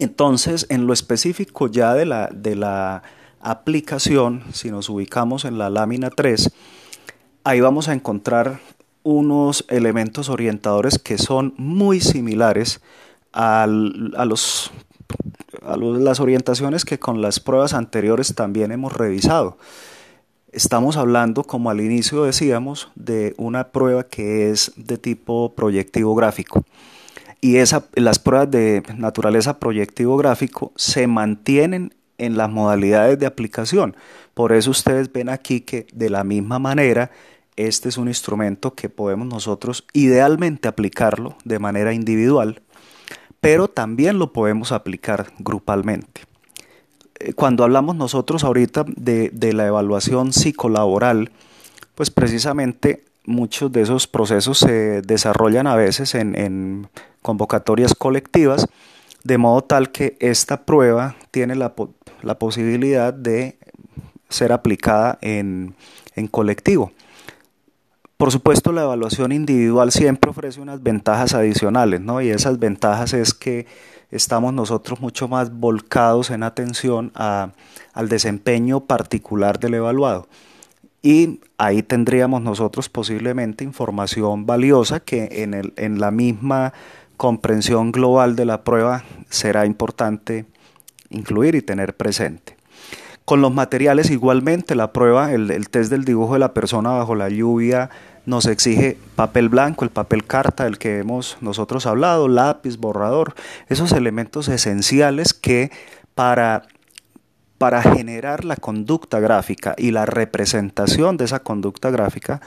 Entonces, 0.00 0.66
en 0.68 0.86
lo 0.86 0.92
específico 0.92 1.68
ya 1.68 1.94
de 1.94 2.06
la, 2.06 2.28
de 2.32 2.56
la 2.56 3.02
aplicación, 3.40 4.42
si 4.52 4.70
nos 4.70 4.88
ubicamos 4.88 5.44
en 5.44 5.58
la 5.58 5.70
lámina 5.70 6.10
3, 6.10 6.50
ahí 7.44 7.60
vamos 7.60 7.88
a 7.88 7.94
encontrar 7.94 8.60
unos 9.08 9.64
elementos 9.70 10.28
orientadores 10.28 10.98
que 10.98 11.16
son 11.16 11.54
muy 11.56 11.98
similares 11.98 12.82
a, 13.32 13.66
los, 13.66 14.70
a 15.62 15.78
las 15.78 16.20
orientaciones 16.20 16.84
que 16.84 16.98
con 16.98 17.22
las 17.22 17.40
pruebas 17.40 17.72
anteriores 17.72 18.34
también 18.34 18.70
hemos 18.70 18.92
revisado. 18.92 19.56
Estamos 20.52 20.98
hablando, 20.98 21.42
como 21.42 21.70
al 21.70 21.80
inicio 21.80 22.24
decíamos, 22.24 22.90
de 22.96 23.32
una 23.38 23.68
prueba 23.68 24.04
que 24.04 24.50
es 24.50 24.72
de 24.76 24.98
tipo 24.98 25.54
proyectivo 25.54 26.14
gráfico. 26.14 26.66
Y 27.40 27.56
esa, 27.56 27.86
las 27.94 28.18
pruebas 28.18 28.50
de 28.50 28.82
naturaleza 28.94 29.58
proyectivo 29.58 30.18
gráfico 30.18 30.72
se 30.76 31.06
mantienen 31.06 31.94
en 32.18 32.36
las 32.36 32.50
modalidades 32.50 33.18
de 33.18 33.24
aplicación. 33.24 33.96
Por 34.34 34.52
eso 34.52 34.70
ustedes 34.70 35.10
ven 35.10 35.30
aquí 35.30 35.62
que 35.62 35.86
de 35.94 36.10
la 36.10 36.24
misma 36.24 36.58
manera 36.58 37.10
este 37.58 37.88
es 37.88 37.98
un 37.98 38.06
instrumento 38.06 38.74
que 38.74 38.88
podemos 38.88 39.26
nosotros 39.26 39.84
idealmente 39.92 40.68
aplicarlo 40.68 41.36
de 41.44 41.58
manera 41.58 41.92
individual, 41.92 42.62
pero 43.40 43.66
también 43.68 44.18
lo 44.18 44.32
podemos 44.32 44.70
aplicar 44.70 45.32
grupalmente. 45.40 46.22
Eh, 47.18 47.32
cuando 47.32 47.64
hablamos 47.64 47.96
nosotros 47.96 48.44
ahorita 48.44 48.84
de, 48.86 49.52
la 49.52 49.66
evaluación 49.66 50.32
psicolaboral, 50.32 51.32
pues 51.96 52.10
precisamente 52.10 53.04
muchos 53.26 53.72
de 53.72 53.82
esos 53.82 54.06
procesos 54.06 54.58
se 54.58 55.02
desarrollan 55.02 55.66
a 55.66 55.74
veces 55.74 56.14
en 56.14 56.88
convocatorias 57.22 57.92
colectivas, 57.94 58.68
de 59.24 59.36
modo 59.36 59.62
tal 59.62 59.90
que 59.90 60.16
esta 60.20 60.64
prueba 60.64 61.16
tiene 61.32 61.56
la, 61.56 61.74
la 62.22 62.38
posibilidad 62.38 63.12
de 63.12 63.58
ser 64.28 64.52
aplicada 64.52 65.18
en, 65.22 65.74
en 66.14 66.28
colectivo. 66.28 66.92
Por 68.18 68.32
supuesto, 68.32 68.72
la 68.72 68.82
evaluación 68.82 69.30
individual 69.30 69.92
siempre 69.92 70.32
ofrece 70.32 70.60
unas 70.60 70.82
ventajas 70.82 71.34
adicionales, 71.34 72.00
¿no? 72.00 72.20
Y 72.20 72.30
esas 72.30 72.58
ventajas 72.58 73.14
es 73.14 73.32
que 73.32 73.66
estamos 74.10 74.52
nosotros 74.52 75.00
mucho 75.00 75.28
más 75.28 75.56
volcados 75.56 76.30
en 76.30 76.42
atención 76.42 77.12
al 77.14 78.08
desempeño 78.08 78.80
particular 78.80 79.60
del 79.60 79.74
evaluado. 79.74 80.26
Y 81.00 81.38
ahí 81.58 81.84
tendríamos 81.84 82.42
nosotros 82.42 82.88
posiblemente 82.88 83.62
información 83.62 84.46
valiosa 84.46 84.98
que 84.98 85.44
en 85.76 86.00
la 86.00 86.10
misma 86.10 86.72
comprensión 87.16 87.92
global 87.92 88.34
de 88.34 88.46
la 88.46 88.64
prueba 88.64 89.04
será 89.30 89.64
importante 89.64 90.44
incluir 91.10 91.54
y 91.54 91.62
tener 91.62 91.96
presente. 91.96 92.57
Con 93.28 93.42
los 93.42 93.52
materiales 93.52 94.08
igualmente, 94.10 94.74
la 94.74 94.90
prueba, 94.90 95.34
el, 95.34 95.68
test 95.68 95.90
del 95.90 96.06
dibujo 96.06 96.32
de 96.32 96.38
la 96.38 96.54
persona 96.54 96.92
bajo 96.92 97.14
la 97.14 97.28
lluvia 97.28 97.90
nos 98.24 98.46
exige 98.46 98.96
papel 99.16 99.50
blanco, 99.50 99.84
el 99.84 99.90
papel 99.90 100.24
carta 100.24 100.64
del 100.64 100.78
que 100.78 100.96
hemos 100.96 101.36
nosotros 101.42 101.84
hablado, 101.84 102.26
lápiz, 102.26 102.78
borrador, 102.78 103.34
esos 103.68 103.92
elementos 103.92 104.48
esenciales 104.48 105.34
que 105.34 105.70
para, 106.14 106.62
para 107.58 107.82
generar 107.82 108.46
la 108.46 108.56
conducta 108.56 109.20
gráfica 109.20 109.74
y 109.76 109.90
la 109.90 110.06
representación 110.06 111.18
de 111.18 111.26
esa 111.26 111.40
conducta 111.40 111.90
gráfica, 111.90 112.40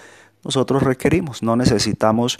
nosotros 0.44 0.82
requerimos, 0.82 1.44
no 1.44 1.56
necesitamos 1.56 2.40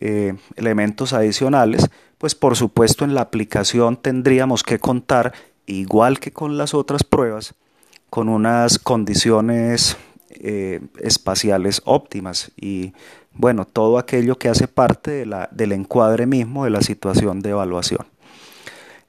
eh, 0.00 0.34
elementos 0.56 1.12
adicionales, 1.12 1.88
pues 2.18 2.34
por 2.34 2.56
supuesto 2.56 3.04
en 3.04 3.14
la 3.14 3.20
aplicación 3.20 3.96
tendríamos 3.96 4.64
que 4.64 4.80
contar, 4.80 5.32
igual 5.66 6.18
que 6.18 6.32
con 6.32 6.58
las 6.58 6.74
otras 6.74 7.04
pruebas, 7.04 7.54
con 8.10 8.28
unas 8.28 8.78
condiciones 8.78 9.96
eh, 10.30 10.80
espaciales 11.00 11.82
óptimas 11.84 12.50
y 12.56 12.92
bueno, 13.32 13.64
todo 13.64 13.98
aquello 13.98 14.36
que 14.36 14.48
hace 14.48 14.66
parte 14.66 15.24
del 15.52 15.72
encuadre 15.72 16.26
mismo 16.26 16.64
de 16.64 16.70
la 16.70 16.82
situación 16.82 17.40
de 17.40 17.50
evaluación. 17.50 18.06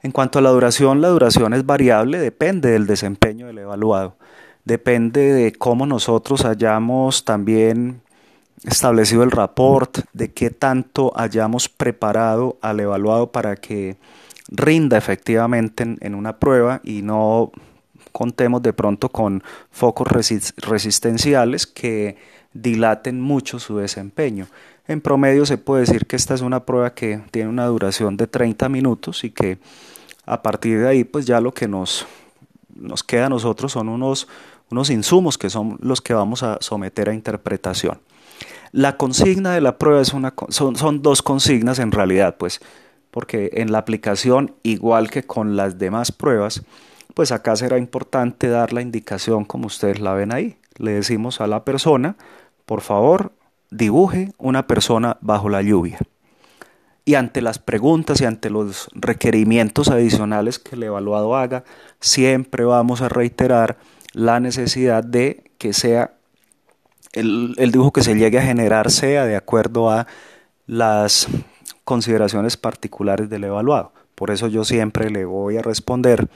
En 0.02 0.12
cuanto 0.12 0.38
a 0.38 0.42
la 0.42 0.50
duración, 0.50 1.00
la 1.00 1.08
duración 1.08 1.52
es 1.52 1.66
variable, 1.66 2.18
depende 2.18 2.70
del 2.70 2.86
desempeño 2.86 3.48
del 3.48 3.58
evaluado, 3.58 4.16
depende 4.64 5.32
de 5.32 5.52
cómo 5.52 5.84
nosotros 5.84 6.44
hayamos 6.44 7.24
también 7.24 8.00
establecido 8.64 9.22
el 9.22 9.30
rapport, 9.30 9.98
de 10.12 10.32
qué 10.32 10.50
tanto 10.50 11.12
hayamos 11.16 11.68
preparado 11.68 12.58
al 12.62 12.80
evaluado 12.80 13.32
para 13.32 13.56
que 13.56 13.96
rinda 14.48 14.98
efectivamente 14.98 15.96
en, 16.00 16.14
una 16.14 16.38
prueba 16.38 16.80
y 16.82 17.02
no 17.02 17.52
contemos 18.20 18.60
de 18.60 18.74
pronto 18.74 19.08
con 19.08 19.42
focos 19.70 20.06
resistenciales 20.06 21.66
que 21.66 22.18
dilaten 22.52 23.18
mucho 23.18 23.58
su 23.58 23.78
desempeño. 23.78 24.46
En 24.86 25.00
promedio 25.00 25.46
se 25.46 25.56
puede 25.56 25.86
decir 25.86 26.04
que 26.04 26.16
esta 26.16 26.34
es 26.34 26.42
una 26.42 26.66
prueba 26.66 26.92
que 26.92 27.22
tiene 27.30 27.48
una 27.48 27.64
duración 27.64 28.18
de 28.18 28.26
30 28.26 28.68
minutos 28.68 29.24
y 29.24 29.30
que 29.30 29.56
a 30.26 30.42
partir 30.42 30.80
de 30.80 30.88
ahí 30.88 31.04
pues 31.04 31.24
ya 31.24 31.40
lo 31.40 31.54
que 31.54 31.66
nos, 31.66 32.06
nos 32.74 33.02
queda 33.02 33.24
a 33.24 33.28
nosotros 33.30 33.72
son 33.72 33.88
unos, 33.88 34.28
unos 34.70 34.90
insumos 34.90 35.38
que 35.38 35.48
son 35.48 35.78
los 35.80 36.02
que 36.02 36.12
vamos 36.12 36.42
a 36.42 36.58
someter 36.60 37.08
a 37.08 37.14
interpretación. 37.14 38.02
La 38.70 38.98
consigna 38.98 39.54
de 39.54 39.62
la 39.62 39.78
prueba 39.78 40.02
es 40.02 40.12
una, 40.12 40.34
son, 40.50 40.76
son 40.76 41.00
dos 41.00 41.22
consignas 41.22 41.78
en 41.78 41.90
realidad, 41.90 42.36
pues, 42.36 42.60
porque 43.10 43.48
en 43.54 43.72
la 43.72 43.78
aplicación, 43.78 44.56
igual 44.62 45.08
que 45.08 45.22
con 45.22 45.56
las 45.56 45.78
demás 45.78 46.12
pruebas, 46.12 46.62
pues 47.14 47.32
acá 47.32 47.56
será 47.56 47.78
importante 47.78 48.48
dar 48.48 48.72
la 48.72 48.82
indicación 48.82 49.44
como 49.44 49.66
ustedes 49.66 50.00
la 50.00 50.14
ven 50.14 50.32
ahí. 50.32 50.56
Le 50.76 50.92
decimos 50.92 51.40
a 51.40 51.46
la 51.46 51.64
persona, 51.64 52.16
por 52.66 52.80
favor, 52.80 53.32
dibuje 53.70 54.32
una 54.38 54.66
persona 54.66 55.18
bajo 55.20 55.48
la 55.48 55.62
lluvia. 55.62 55.98
Y 57.04 57.14
ante 57.14 57.42
las 57.42 57.58
preguntas 57.58 58.20
y 58.20 58.24
ante 58.24 58.50
los 58.50 58.88
requerimientos 58.94 59.88
adicionales 59.88 60.58
que 60.58 60.76
el 60.76 60.82
evaluado 60.84 61.36
haga, 61.36 61.64
siempre 62.00 62.64
vamos 62.64 63.00
a 63.00 63.08
reiterar 63.08 63.78
la 64.12 64.40
necesidad 64.40 65.02
de 65.02 65.50
que 65.58 65.72
sea 65.72 66.14
el, 67.12 67.54
dibujo 67.72 67.92
que 67.92 68.02
se 68.02 68.14
llegue 68.14 68.38
a 68.38 68.42
generar 68.42 68.90
sea 68.90 69.24
de 69.24 69.36
acuerdo 69.36 69.90
a 69.90 70.06
las 70.66 71.28
consideraciones 71.84 72.56
particulares 72.56 73.28
del 73.28 73.44
evaluado. 73.44 73.92
Por 74.14 74.30
eso 74.30 74.48
yo 74.48 74.64
siempre 74.64 75.10
le 75.10 75.24
voy 75.24 75.56
a 75.56 75.62
responder, 75.62 76.28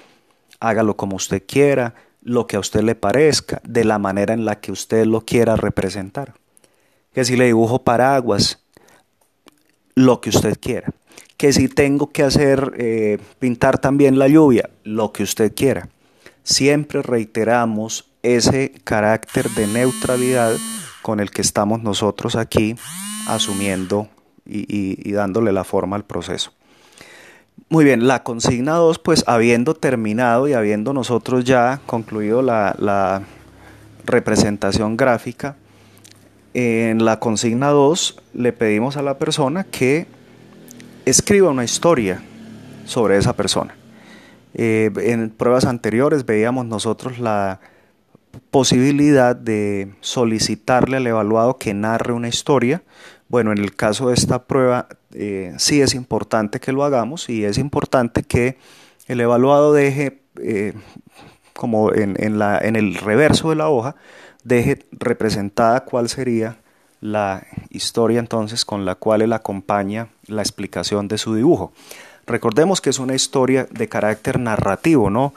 hágalo 0.68 0.96
como 0.96 1.16
usted 1.16 1.42
quiera, 1.46 1.94
lo 2.22 2.46
que 2.46 2.56
a 2.56 2.60
usted 2.60 2.82
le 2.82 2.94
parezca, 2.94 3.60
de 3.64 3.84
la 3.84 3.98
manera 3.98 4.34
en 4.34 4.44
la 4.44 4.60
que 4.60 4.72
usted 4.72 5.06
lo 5.06 5.22
quiera 5.22 5.56
representar. 5.56 6.34
Que 7.12 7.24
si 7.24 7.36
le 7.36 7.46
dibujo 7.46 7.82
paraguas, 7.82 8.64
lo 9.94 10.20
que 10.20 10.30
usted 10.30 10.58
quiera. 10.60 10.92
Que 11.36 11.52
si 11.52 11.68
tengo 11.68 12.10
que 12.10 12.22
hacer, 12.22 12.74
eh, 12.78 13.18
pintar 13.38 13.78
también 13.78 14.18
la 14.18 14.28
lluvia, 14.28 14.70
lo 14.82 15.12
que 15.12 15.22
usted 15.22 15.54
quiera. 15.54 15.88
Siempre 16.42 17.02
reiteramos 17.02 18.10
ese 18.22 18.72
carácter 18.84 19.48
de 19.50 19.66
neutralidad 19.66 20.54
con 21.02 21.20
el 21.20 21.30
que 21.30 21.42
estamos 21.42 21.82
nosotros 21.82 22.36
aquí 22.36 22.76
asumiendo 23.28 24.08
y, 24.46 25.12
dándole 25.12 25.52
la 25.52 25.64
forma 25.64 25.96
al 25.96 26.04
proceso. 26.04 26.52
Muy 27.70 27.84
bien, 27.84 28.06
la 28.06 28.22
consigna 28.22 28.74
2, 28.74 28.98
pues 28.98 29.24
habiendo 29.26 29.74
terminado 29.74 30.46
y 30.48 30.52
habiendo 30.52 30.92
nosotros 30.92 31.44
ya 31.44 31.80
concluido 31.86 32.42
la, 32.42 33.22
representación 34.04 34.98
gráfica, 34.98 35.56
en 36.52 37.06
la 37.06 37.18
consigna 37.20 37.70
2 37.70 38.20
le 38.34 38.52
pedimos 38.52 38.98
a 38.98 39.02
la 39.02 39.18
persona 39.18 39.64
que 39.64 40.06
escriba 41.06 41.48
una 41.48 41.64
historia 41.64 42.22
sobre 42.84 43.16
esa 43.16 43.34
persona. 43.34 43.74
Eh, 44.52 44.90
en 44.96 45.30
pruebas 45.30 45.64
anteriores 45.64 46.26
veíamos 46.26 46.66
nosotros 46.66 47.18
la 47.18 47.60
posibilidad 48.50 49.34
de 49.34 49.94
solicitarle 50.00 50.98
al 50.98 51.06
evaluado 51.06 51.56
que 51.56 51.72
narre 51.72 52.12
una 52.12 52.28
historia. 52.28 52.82
Bueno, 53.28 53.52
en 53.52 53.58
el 53.58 53.74
caso 53.74 54.08
de 54.08 54.14
esta 54.14 54.44
prueba 54.44 54.86
eh, 55.14 55.54
sí 55.58 55.80
es 55.80 55.94
importante 55.94 56.60
que 56.60 56.72
lo 56.72 56.84
hagamos 56.84 57.28
y 57.28 57.44
es 57.44 57.58
importante 57.58 58.22
que 58.22 58.58
el 59.06 59.20
evaluado 59.20 59.72
deje, 59.72 60.20
eh, 60.42 60.74
como 61.52 61.92
en, 61.92 62.38
la, 62.38 62.58
en 62.58 62.76
el 62.76 62.96
reverso 62.96 63.50
de 63.50 63.56
la 63.56 63.68
hoja, 63.68 63.96
deje 64.42 64.84
representada 64.92 65.84
cuál 65.84 66.08
sería 66.08 66.56
la 67.00 67.46
historia 67.70 68.18
entonces 68.18 68.64
con 68.64 68.84
la 68.84 68.94
cual 68.94 69.22
él 69.22 69.32
acompaña 69.32 70.08
la 70.26 70.42
explicación 70.42 71.08
de 71.08 71.18
su 71.18 71.34
dibujo. 71.34 71.72
Recordemos 72.26 72.80
que 72.80 72.90
es 72.90 72.98
una 72.98 73.14
historia 73.14 73.66
de 73.70 73.88
carácter 73.88 74.40
narrativo, 74.40 75.10
¿no? 75.10 75.34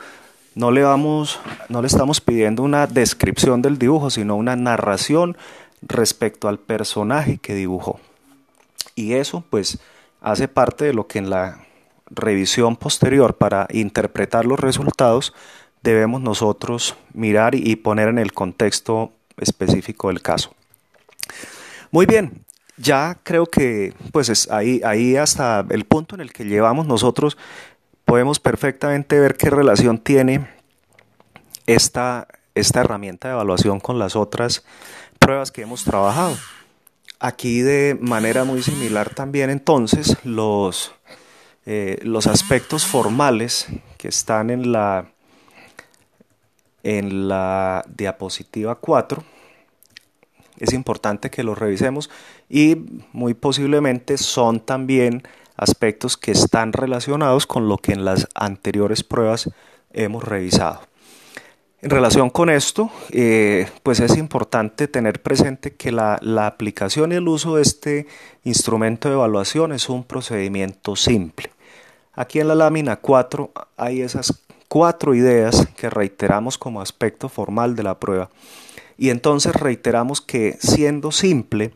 no 0.57 0.71
le 0.71 0.81
vamos, 0.81 1.39
no 1.69 1.81
le 1.81 1.87
estamos 1.87 2.19
pidiendo 2.19 2.63
una 2.63 2.87
descripción 2.87 3.61
del 3.61 3.77
dibujo, 3.77 4.09
sino 4.09 4.35
una 4.35 4.55
narración 4.55 5.37
respecto 5.83 6.47
al 6.47 6.57
personaje 6.57 7.37
que 7.37 7.53
dibujó. 7.53 7.99
Y 8.95 9.13
eso 9.13 9.43
pues 9.49 9.79
hace 10.21 10.47
parte 10.47 10.85
de 10.85 10.93
lo 10.93 11.07
que 11.07 11.19
en 11.19 11.29
la 11.29 11.65
revisión 12.09 12.75
posterior 12.75 13.37
para 13.37 13.67
interpretar 13.71 14.45
los 14.45 14.59
resultados 14.59 15.33
debemos 15.83 16.21
nosotros 16.21 16.95
mirar 17.13 17.55
y 17.55 17.75
poner 17.75 18.07
en 18.07 18.17
el 18.17 18.33
contexto 18.33 19.11
específico 19.37 20.07
del 20.07 20.21
caso. 20.21 20.53
Muy 21.91 22.05
bien, 22.05 22.45
ya 22.77 23.19
creo 23.23 23.45
que 23.45 23.93
pues 24.11 24.29
es 24.29 24.49
ahí, 24.51 24.81
ahí 24.83 25.15
hasta 25.15 25.65
el 25.69 25.85
punto 25.85 26.15
en 26.15 26.21
el 26.21 26.33
que 26.33 26.45
llevamos 26.45 26.87
nosotros 26.87 27.37
podemos 28.05 28.39
perfectamente 28.39 29.19
ver 29.19 29.35
qué 29.35 29.49
relación 29.49 29.97
tiene 29.97 30.47
esta, 31.65 32.27
esta 32.55 32.79
herramienta 32.81 33.27
de 33.27 33.33
evaluación 33.33 33.79
con 33.79 33.99
las 33.99 34.15
otras 34.15 34.63
pruebas 35.19 35.51
que 35.51 35.63
hemos 35.63 35.83
trabajado. 35.83 36.37
Aquí 37.19 37.61
de 37.61 37.97
manera 37.99 38.43
muy 38.43 38.61
similar 38.61 39.13
también 39.15 39.49
entonces 39.49 40.17
los, 40.23 40.93
eh, 41.65 41.97
los 42.03 42.27
aspectos 42.27 42.85
formales 42.85 43.67
que 43.97 44.07
están 44.07 44.51
en 44.51 44.71
la, 44.71 45.09
en 46.83 47.27
la 47.27 47.83
diapositiva 47.87 48.75
4 48.75 49.23
es 50.59 50.73
importante 50.73 51.29
que 51.29 51.43
los 51.43 51.57
revisemos 51.57 52.09
y 52.49 52.77
muy 53.13 53.33
posiblemente 53.33 54.17
son 54.17 54.59
también 54.59 55.23
aspectos 55.55 56.17
que 56.17 56.31
están 56.31 56.73
relacionados 56.73 57.47
con 57.47 57.67
lo 57.67 57.77
que 57.77 57.93
en 57.93 58.05
las 58.05 58.27
anteriores 58.35 59.03
pruebas 59.03 59.49
hemos 59.91 60.23
revisado. 60.23 60.81
En 61.79 61.91
relación 61.91 62.31
con 62.31 62.49
esto, 62.49 62.89
eh, 63.11 63.67
pues 63.83 63.99
es 63.99 64.17
importante 64.17 64.87
tener 64.87 65.21
presente 65.21 65.75
que 65.75 65.91
la, 65.91 66.19
aplicación 66.47 67.11
y 67.11 67.15
el 67.15 67.27
uso 67.27 67.57
de 67.57 67.61
este 67.61 68.07
instrumento 68.43 69.09
de 69.09 69.13
evaluación 69.13 69.71
es 69.71 69.87
un 69.87 70.03
procedimiento 70.03 70.95
simple. 70.95 71.51
Aquí 72.13 72.39
en 72.39 72.47
la 72.47 72.55
lámina 72.55 72.95
4 72.95 73.51
hay 73.77 74.01
esas 74.01 74.43
cuatro 74.67 75.13
ideas 75.13 75.67
que 75.77 75.91
reiteramos 75.91 76.57
como 76.57 76.81
aspecto 76.81 77.29
formal 77.29 77.75
de 77.75 77.83
la 77.83 77.99
prueba. 77.99 78.31
Y 78.97 79.11
entonces 79.11 79.55
reiteramos 79.55 80.19
que 80.19 80.57
siendo 80.59 81.11
simple, 81.11 81.73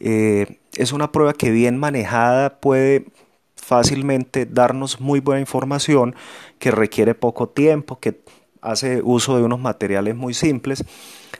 eh, 0.00 0.58
es 0.74 0.92
una 0.92 1.12
prueba 1.12 1.34
que 1.34 1.52
bien 1.52 1.78
manejada 1.78 2.58
puede 2.58 3.06
fácilmente 3.54 4.44
darnos 4.44 5.00
muy 5.00 5.20
buena 5.20 5.40
información, 5.40 6.16
que 6.58 6.72
requiere 6.72 7.14
poco 7.14 7.48
tiempo, 7.48 8.00
que 8.00 8.18
hace 8.62 9.02
uso 9.02 9.36
de 9.36 9.42
unos 9.42 9.60
materiales 9.60 10.16
muy 10.16 10.34
simples, 10.34 10.84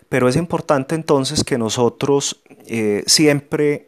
pero 0.08 0.28
es 0.28 0.36
importante 0.36 0.94
entonces 0.94 1.44
que 1.44 1.58
nosotros 1.58 2.42
eh, 2.66 3.02
siempre 3.06 3.86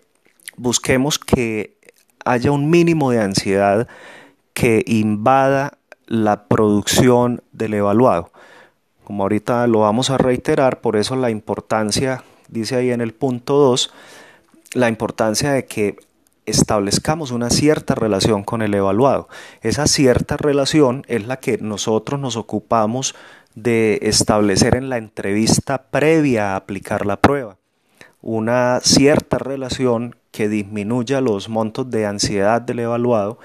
busquemos 0.57 1.19
que 1.19 1.77
haya 2.25 2.53
un 2.53 2.71
mínimo 2.71 3.11
de 3.11 3.21
ansiedad 3.21 3.89
que 4.55 4.85
invada 4.87 5.79
la 6.07 6.45
producción 6.45 7.43
del 7.53 7.75
evaluado. 7.75 8.31
Como 9.05 9.25
ahorita 9.25 9.67
lo 9.67 9.81
vamos 9.81 10.11
a 10.11 10.19
reiterar, 10.19 10.81
por 10.81 10.97
eso 10.97 11.17
la 11.17 11.31
importancia, 11.31 12.23
dice 12.49 12.77
ahí 12.77 12.91
en 12.91 13.01
el 13.01 13.13
punto 13.13 13.55
2, 13.55 13.93
la 14.75 14.89
importancia 14.89 15.53
de 15.53 15.67
que 15.67 15.97
establezcamos 16.47 17.31
una 17.31 17.51
cierta 17.51 17.95
relación 17.95 18.45
con 18.45 18.63
el 18.63 18.75
evaluado. 18.75 19.29
Esa 19.61 19.87
cierta 19.87 20.37
relación 20.37 21.05
es 21.09 21.27
la 21.27 21.39
que 21.39 21.59
nosotros 21.59 22.21
nos 22.21 22.37
ocupamos 22.37 23.15
de 23.55 23.99
establecer 24.03 24.75
en 24.75 24.89
la 24.89 24.97
entrevista 24.97 25.85
previa 25.91 26.53
a 26.53 26.57
aplicar 26.57 27.07
la 27.07 27.21
prueba. 27.21 27.57
Una 28.21 28.81
cierta 28.83 29.39
relación 29.39 30.17
que 30.31 30.49
disminuya 30.49 31.21
los 31.21 31.49
montos 31.49 31.91
de 31.91 32.07
ansiedad 32.07 32.63
del 32.63 32.81
evaluado 32.81 33.39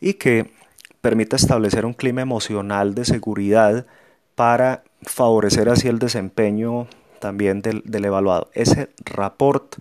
y 0.00 0.14
que 0.14 0.52
permita 1.00 1.36
establecer 1.36 1.86
un 1.86 1.94
clima 1.94 2.22
emocional 2.22 2.94
de 2.94 3.04
seguridad 3.04 3.86
para 4.34 4.82
favorecer 5.02 5.68
así 5.68 5.88
el 5.88 5.98
desempeño 5.98 6.86
también 7.20 7.62
del, 7.62 7.82
del 7.84 8.04
evaluado. 8.04 8.50
Ese 8.52 8.90
rapport 9.04 9.76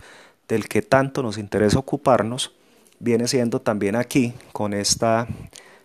del 0.48 0.68
que 0.68 0.82
tanto 0.82 1.24
nos 1.24 1.38
interesa 1.38 1.80
ocuparnos, 1.80 2.54
viene 3.04 3.28
siendo 3.28 3.60
también 3.60 3.96
aquí, 3.96 4.34
con, 4.54 4.74
esta, 4.74 5.28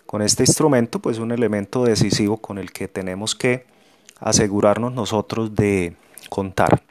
con 0.06 0.22
este 0.22 0.44
instrumento, 0.44 1.00
pues 1.00 1.18
un 1.18 1.32
elemento 1.32 1.84
decisivo 1.84 2.36
con 2.36 2.58
el 2.58 2.70
que 2.70 2.86
tenemos 2.86 3.34
que 3.34 3.66
asegurarnos 4.20 4.92
nosotros 4.92 5.54
de 5.54 5.96
contar. 6.28 6.82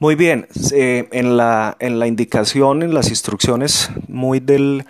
Muy 0.00 0.16
bien, 0.16 0.48
eh, 0.72 1.08
en, 1.12 1.36
la, 1.36 1.76
en 1.78 2.00
la 2.00 2.08
indicación, 2.08 2.82
en 2.82 2.92
las 2.92 3.08
instrucciones 3.08 3.90
muy 4.08 4.40
del, 4.40 4.84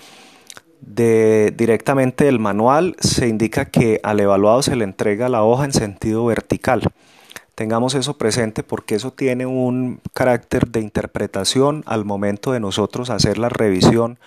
de, 0.81 1.53
directamente 1.55 2.25
del 2.25 2.39
manual, 2.39 2.97
se 3.01 3.29
indica 3.29 3.67
que 3.67 4.01
al 4.03 4.21
evaluado 4.21 4.63
se 4.63 4.75
le 4.75 4.85
entrega 4.85 5.29
la 5.29 5.43
hoja 5.43 5.67
en 5.67 5.73
sentido 5.73 6.25
vertical. 6.25 6.83
Tengamos 7.55 7.95
eso 7.95 8.19
presente 8.19 8.63
porque 8.63 8.97
eso 8.97 9.13
tiene 9.13 9.47
un 9.47 10.01
carácter 10.13 10.69
de 10.69 10.81
interpretación 10.81 11.85
al 11.87 12.05
momento 12.05 12.53
de 12.53 12.61
nosotros 12.61 13.11
hacer 13.11 13.39
la 13.39 13.49
revisión 13.49 14.19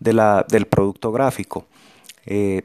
del 0.00 0.66
producto 0.66 1.10
gráfico. 1.10 1.64
Eh, 2.26 2.62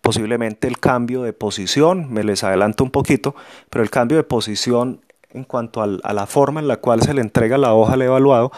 posiblemente 0.00 0.66
el 0.66 0.80
cambio 0.80 1.22
de 1.22 1.32
posición, 1.32 2.12
me 2.12 2.24
les 2.24 2.42
adelanto 2.42 2.82
un 2.82 2.90
poquito, 2.90 3.36
pero 3.70 3.84
el 3.84 3.90
cambio 3.90 4.16
de 4.16 4.24
posición 4.24 5.00
en 5.30 5.44
cuanto 5.44 5.80
a 5.80 6.12
la 6.12 6.26
forma 6.26 6.60
en 6.60 6.68
la 6.68 6.76
cual 6.76 7.02
se 7.02 7.14
le 7.14 7.20
entrega 7.20 7.56
la 7.56 7.72
hoja 7.72 7.94
al 7.94 8.02
evaluado 8.02 8.52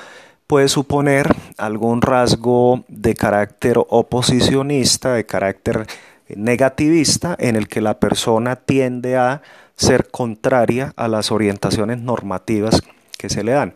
puede 0.46 0.68
suponer 0.68 1.34
algún 1.56 2.02
rasgo 2.02 2.84
de 2.88 3.14
carácter 3.14 3.78
oposicionista, 3.78 5.14
de 5.14 5.24
carácter 5.24 5.86
negativista, 6.28 7.36
en 7.38 7.56
el 7.56 7.68
que 7.68 7.80
la 7.80 7.98
persona 7.98 8.56
tiende 8.56 9.16
a 9.16 9.42
ser 9.76 10.10
contraria 10.10 10.92
a 10.96 11.08
las 11.08 11.32
orientaciones 11.32 11.98
normativas 11.98 12.82
que 13.18 13.28
se 13.28 13.42
le 13.42 13.52
dan. 13.52 13.74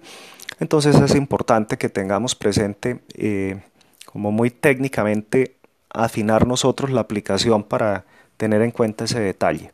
Entonces 0.60 0.96
es 0.96 1.14
importante 1.14 1.76
que 1.76 1.88
tengamos 1.88 2.34
presente, 2.34 3.00
eh, 3.14 3.60
como 4.06 4.32
muy 4.32 4.50
técnicamente, 4.50 5.56
afinar 5.90 6.46
nosotros 6.46 6.90
la 6.90 7.00
aplicación 7.00 7.62
para 7.62 8.04
tener 8.36 8.62
en 8.62 8.70
cuenta 8.70 9.04
ese 9.04 9.20
detalle. 9.20 9.72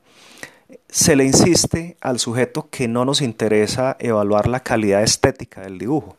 Se 0.89 1.17
le 1.17 1.25
insiste 1.25 1.97
al 2.01 2.19
sujeto 2.19 2.69
que 2.71 2.89
no 2.89 3.05
nos 3.05 3.21
interesa 3.21 3.97
evaluar 3.99 4.47
la 4.47 4.61
calidad 4.61 5.03
estética 5.03 5.63
del 5.63 5.79
dibujo. 5.79 6.17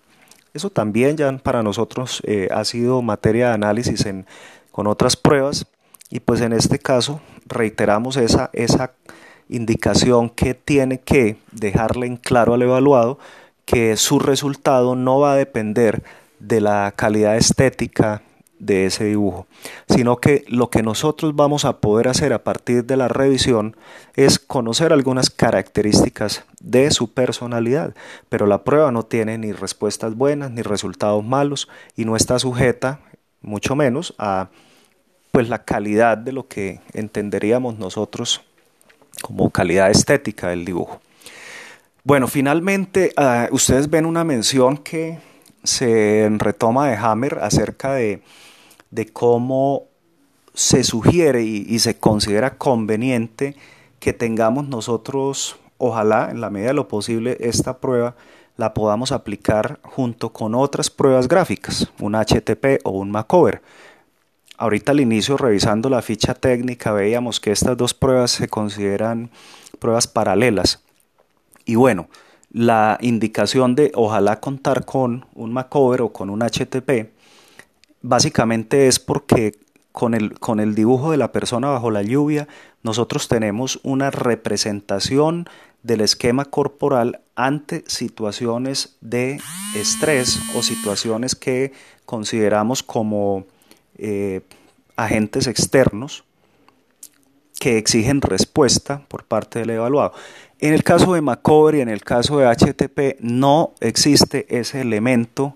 Eso 0.53 0.69
también 0.69 1.17
ya 1.17 1.31
para 1.37 1.63
nosotros 1.63 2.21
eh, 2.25 2.47
ha 2.51 2.63
sido 2.63 3.01
materia 3.01 3.49
de 3.49 3.53
análisis 3.53 4.05
en, 4.05 4.25
con 4.71 4.87
otras 4.87 5.17
pruebas 5.17 5.65
y 6.09 6.21
pues 6.21 6.41
en 6.41 6.53
este 6.53 6.79
caso 6.79 7.19
reiteramos 7.45 8.15
esa, 8.15 8.49
esa 8.53 8.93
indicación 9.49 10.29
que 10.29 10.53
tiene 10.53 10.99
que 10.99 11.37
dejarle 11.51 12.07
en 12.07 12.17
claro 12.17 12.53
al 12.53 12.61
evaluado 12.61 13.19
que 13.65 13.97
su 13.97 14.19
resultado 14.19 14.95
no 14.95 15.19
va 15.19 15.33
a 15.33 15.37
depender 15.37 16.03
de 16.39 16.61
la 16.61 16.93
calidad 16.95 17.35
estética 17.35 18.21
de 18.59 18.85
ese 18.85 19.05
dibujo, 19.05 19.47
sino 19.89 20.17
que 20.17 20.45
lo 20.47 20.69
que 20.69 20.81
nosotros 20.81 21.35
vamos 21.35 21.65
a 21.65 21.79
poder 21.79 22.07
hacer 22.07 22.31
a 22.33 22.43
partir 22.43 22.85
de 22.85 22.97
la 22.97 23.07
revisión 23.07 23.75
es 24.15 24.39
conocer 24.39 24.93
algunas 24.93 25.29
características 25.29 26.45
de 26.61 26.89
su 26.91 27.11
personalidad, 27.11 27.95
pero 28.29 28.47
la 28.47 28.63
prueba 28.63 28.91
no 28.91 29.03
tiene 29.03 29.37
ni 29.37 29.51
respuestas 29.51 30.15
buenas 30.15 30.51
ni 30.51 30.61
resultados 30.61 31.23
malos 31.23 31.67
y 31.95 32.05
no 32.05 32.15
está 32.15 32.39
sujeta, 32.39 33.01
mucho 33.41 33.75
menos, 33.75 34.15
a 34.17 34.49
pues 35.31 35.49
la 35.49 35.65
calidad 35.65 36.17
de 36.17 36.31
lo 36.31 36.47
que 36.47 36.79
entenderíamos 36.93 37.77
nosotros 37.77 38.41
como 39.25 39.49
calidad 39.49 39.89
estética 39.89 40.49
del 40.49 40.65
dibujo. 40.65 41.01
Bueno, 42.03 42.27
finalmente 42.27 43.11
uh, 43.17 43.51
ustedes 43.51 43.89
ven 43.89 44.05
una 44.05 44.23
mención 44.23 44.77
que 44.77 45.17
se 45.63 46.29
retoma 46.37 46.87
de 46.89 46.95
Hammer 46.95 47.39
acerca 47.41 47.93
de, 47.93 48.21
de 48.91 49.07
cómo 49.07 49.85
se 50.53 50.83
sugiere 50.83 51.41
y, 51.41 51.65
y, 51.67 51.79
se 51.79 51.97
considera 51.97 52.59
conveniente 52.59 53.55
que 53.99 54.13
tengamos 54.13 54.67
nosotros, 54.67 55.57
ojalá 55.79 56.29
en 56.29 56.39
la 56.39 56.51
medida 56.51 56.67
de 56.67 56.75
lo 56.75 56.87
posible, 56.87 57.35
esta 57.39 57.79
prueba 57.79 58.15
la 58.57 58.75
podamos 58.75 59.11
aplicar 59.11 59.79
junto 59.81 60.31
con 60.31 60.53
otras 60.53 60.91
pruebas 60.91 61.27
gráficas, 61.27 61.91
un 61.99 62.13
HTP 62.13 62.81
o 62.83 62.91
un 62.91 63.09
Macover. 63.09 63.63
Ahorita 64.57 64.93
al 64.93 65.01
inicio, 65.01 65.37
revisando 65.37 65.89
la 65.89 66.01
ficha 66.01 66.33
técnica, 66.33 66.93
veíamos 66.93 67.39
que 67.39 67.51
estas 67.51 67.75
dos 67.75 67.93
pruebas 67.93 68.31
se 68.31 68.47
consideran 68.47 69.29
pruebas 69.79 70.07
paralelas. 70.07 70.81
Y 71.65 71.75
bueno, 71.75 72.07
la 72.51 72.97
indicación 73.01 73.75
de 73.75 73.91
ojalá 73.95 74.39
contar 74.39 74.85
con 74.85 75.25
un 75.33 75.51
Macover 75.51 76.01
o 76.03 76.13
con 76.13 76.29
un 76.29 76.41
HTP, 76.41 77.11
básicamente 78.01 78.87
es 78.87 78.99
porque 78.99 79.59
con 79.91 80.13
el, 80.13 80.39
con 80.39 80.61
el 80.61 80.73
dibujo 80.73 81.11
de 81.11 81.17
la 81.17 81.33
persona 81.33 81.69
bajo 81.69 81.91
la 81.91 82.01
lluvia, 82.01 82.47
nosotros 82.81 83.27
tenemos 83.27 83.79
una 83.83 84.09
representación 84.09 85.49
del 85.83 86.01
esquema 86.01 86.45
corporal 86.45 87.21
ante 87.35 87.83
situaciones 87.87 88.97
de 89.01 89.41
estrés 89.75 90.39
o 90.55 90.63
situaciones 90.63 91.35
que 91.35 91.73
consideramos 92.05 92.83
como 92.83 93.45
eh, 93.97 94.41
agentes 94.95 95.47
externos 95.47 96.23
que 97.59 97.77
exigen 97.77 98.21
respuesta 98.21 99.01
por 99.07 99.23
parte 99.23 99.59
del 99.59 99.71
evaluado. 99.71 100.13
En 100.59 100.73
el 100.73 100.83
caso 100.83 101.13
de 101.13 101.21
Macover 101.21 101.75
y 101.75 101.81
en 101.81 101.89
el 101.89 102.01
caso 102.01 102.37
de 102.37 102.47
HTP 102.47 103.19
no 103.21 103.73
existe 103.79 104.45
ese 104.49 104.81
elemento 104.81 105.55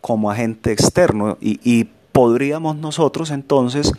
como 0.00 0.30
agente 0.30 0.72
externo 0.72 1.38
y, 1.40 1.60
y 1.62 1.88
podríamos 2.12 2.76
nosotros 2.76 3.30
entonces 3.30 3.92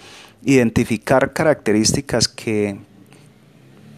identificar 0.43 1.33
características 1.33 2.27
que 2.27 2.77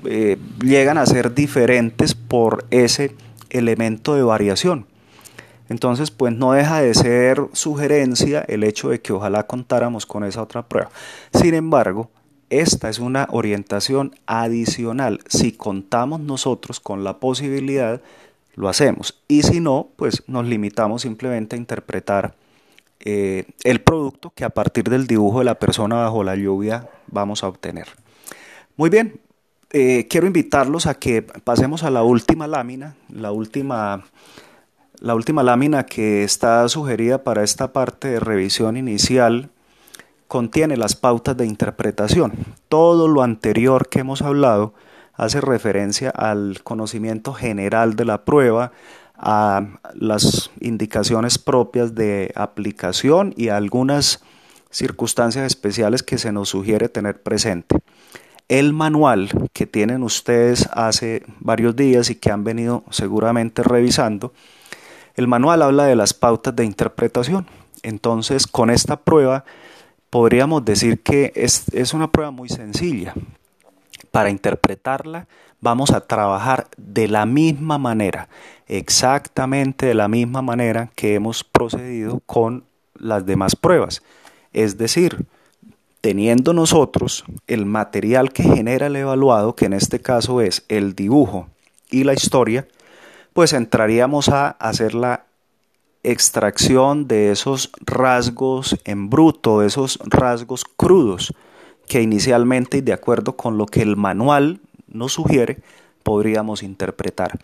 eh, 0.06 0.38
llegan 0.64 0.98
a 0.98 1.06
ser 1.06 1.34
diferentes 1.34 2.14
por 2.14 2.66
ese 2.70 3.16
elemento 3.50 4.16
de 4.16 4.24
variación. 4.24 4.86
Entonces, 5.70 6.12
pues 6.12 6.34
no 6.34 6.52
deja 6.52 6.82
de 6.82 6.94
ser 6.94 7.42
sugerencia 7.54 8.46
el 8.48 8.64
hecho 8.64 8.90
de 8.90 9.02
que 9.02 9.14
ojalá 9.14 9.44
contáramos 9.44 10.06
con 10.06 10.24
esa 10.24 10.42
otra 10.42 10.68
prueba. 10.68 10.90
Sin 11.34 11.54
embargo, 11.54 12.10
esta 12.50 12.90
es 12.90 13.00
una 13.00 13.28
orientación 13.32 14.16
adicional. 14.28 15.20
Si 15.28 15.52
contamos 15.52 16.20
nosotros 16.20 16.80
con 16.80 17.04
la 17.04 17.18
posibilidad, 17.20 18.02
lo 18.56 18.70
hacemos. 18.70 19.22
Y 19.28 19.44
si 19.44 19.60
no, 19.60 19.90
pues 19.96 20.24
nos 20.28 20.46
limitamos 20.46 21.02
simplemente 21.02 21.56
a 21.56 21.60
interpretar 21.60 22.36
eh, 23.00 23.46
el 23.64 23.82
producto 23.82 24.32
que 24.34 24.46
a 24.46 24.50
partir 24.50 24.86
del 24.86 25.08
dibujo 25.08 25.40
de 25.40 25.46
la 25.46 25.60
persona 25.60 25.96
bajo 25.96 26.24
la 26.24 26.36
lluvia 26.36 26.90
vamos 27.08 27.44
a 27.44 27.48
obtener. 27.48 27.88
Muy 28.78 28.90
bien, 28.90 29.20
eh, 29.72 30.08
quiero 30.10 30.28
invitarlos 30.28 30.86
a 30.86 30.96
que 30.96 31.22
pasemos 31.22 31.84
a 31.84 31.90
la 31.90 32.04
última 32.04 32.48
lámina, 32.48 32.96
la 33.10 33.32
última, 33.32 34.06
la 35.06 35.14
última 35.14 35.44
lámina 35.44 35.86
que 35.86 36.24
está 36.24 36.68
sugerida 36.68 37.24
para 37.24 37.44
esta 37.44 37.72
parte 37.72 38.08
de 38.08 38.20
revisión 38.20 38.76
inicial 38.76 39.52
contiene 40.28 40.78
las 40.78 40.96
pautas 40.96 41.38
de 41.38 41.46
interpretación. 41.46 42.34
Todo 42.70 43.08
lo 43.08 43.22
anterior 43.22 43.88
que 43.88 44.00
hemos 44.00 44.24
hablado 44.24 44.74
hace 45.14 45.42
referencia 45.42 46.10
al 46.10 46.64
conocimiento 46.64 47.34
general 47.34 47.96
de 47.96 48.06
la 48.06 48.26
prueba, 48.26 48.72
a 49.16 49.68
las 49.94 50.50
indicaciones 50.60 51.38
propias 51.38 51.94
de 51.94 52.34
aplicación 52.36 53.32
y 53.38 53.50
a 53.50 53.58
algunas 53.58 54.24
circunstancias 54.72 55.46
especiales 55.46 56.02
que 56.02 56.18
se 56.18 56.32
nos 56.32 56.50
sugiere 56.50 56.90
tener 56.90 57.22
presente. 57.22 57.78
El 58.48 58.74
manual 58.74 59.30
que 59.54 59.68
tienen 59.68 60.02
ustedes 60.02 60.68
hace 60.74 61.24
varios 61.40 61.76
días 61.76 62.10
y 62.10 62.16
que 62.16 62.32
han 62.32 62.44
venido 62.44 62.84
seguramente 62.90 63.62
revisando, 63.62 64.34
el 65.16 65.28
manual 65.28 65.62
habla 65.62 65.86
de 65.86 65.96
las 65.96 66.14
pautas 66.14 66.56
de 66.56 66.66
interpretación. 66.66 67.48
Entonces, 67.84 68.48
con 68.48 68.70
esta 68.70 68.98
prueba 68.98 69.46
podríamos 70.10 70.64
decir 70.64 71.02
que 71.02 71.32
es, 71.36 71.66
es 71.74 71.94
una 71.94 72.12
prueba 72.12 72.32
muy 72.32 72.50
sencilla. 72.50 73.14
Para 74.12 74.30
interpretarla 74.30 75.28
vamos 75.62 75.92
a 75.92 76.02
trabajar 76.02 76.68
de 76.78 77.08
la 77.08 77.26
misma 77.26 77.78
manera, 77.78 78.30
exactamente 78.68 79.88
de 79.88 79.94
la 79.94 80.08
misma 80.08 80.42
manera 80.42 80.92
que 80.96 81.16
hemos 81.16 81.44
procedido 81.44 82.22
con 82.26 82.66
las 82.94 83.26
demás 83.26 83.56
pruebas. 83.56 84.04
Es 84.54 84.78
decir, 84.78 85.26
teniendo 86.02 86.54
nosotros 86.54 87.26
el 87.48 87.66
material 87.66 88.32
que 88.32 88.44
genera 88.44 88.88
el 88.88 88.96
evaluado, 88.96 89.56
que 89.56 89.66
en 89.66 89.74
este 89.74 90.00
caso 90.00 90.40
es 90.40 90.64
el 90.70 90.96
dibujo 90.96 91.50
y 91.90 92.04
la 92.04 92.14
historia, 92.14 92.68
pues 93.36 93.52
entraríamos 93.52 94.30
a 94.30 94.52
hacer 94.52 94.96
la 94.96 95.26
extracción 96.04 97.06
de 97.06 97.32
esos 97.32 97.70
rasgos 97.82 98.78
en 98.86 99.10
bruto, 99.10 99.60
de 99.60 99.68
esos 99.68 100.00
rasgos 100.06 100.64
crudos 100.64 101.34
que 101.86 102.02
inicialmente 102.02 102.78
y 102.78 102.82
de 102.82 102.94
acuerdo 102.94 103.36
con 103.36 103.58
lo 103.58 103.66
que 103.66 103.82
el 103.82 103.98
manual 103.98 104.62
nos 104.88 105.12
sugiere, 105.12 105.58
podríamos 106.02 106.64
interpretar. 106.64 107.38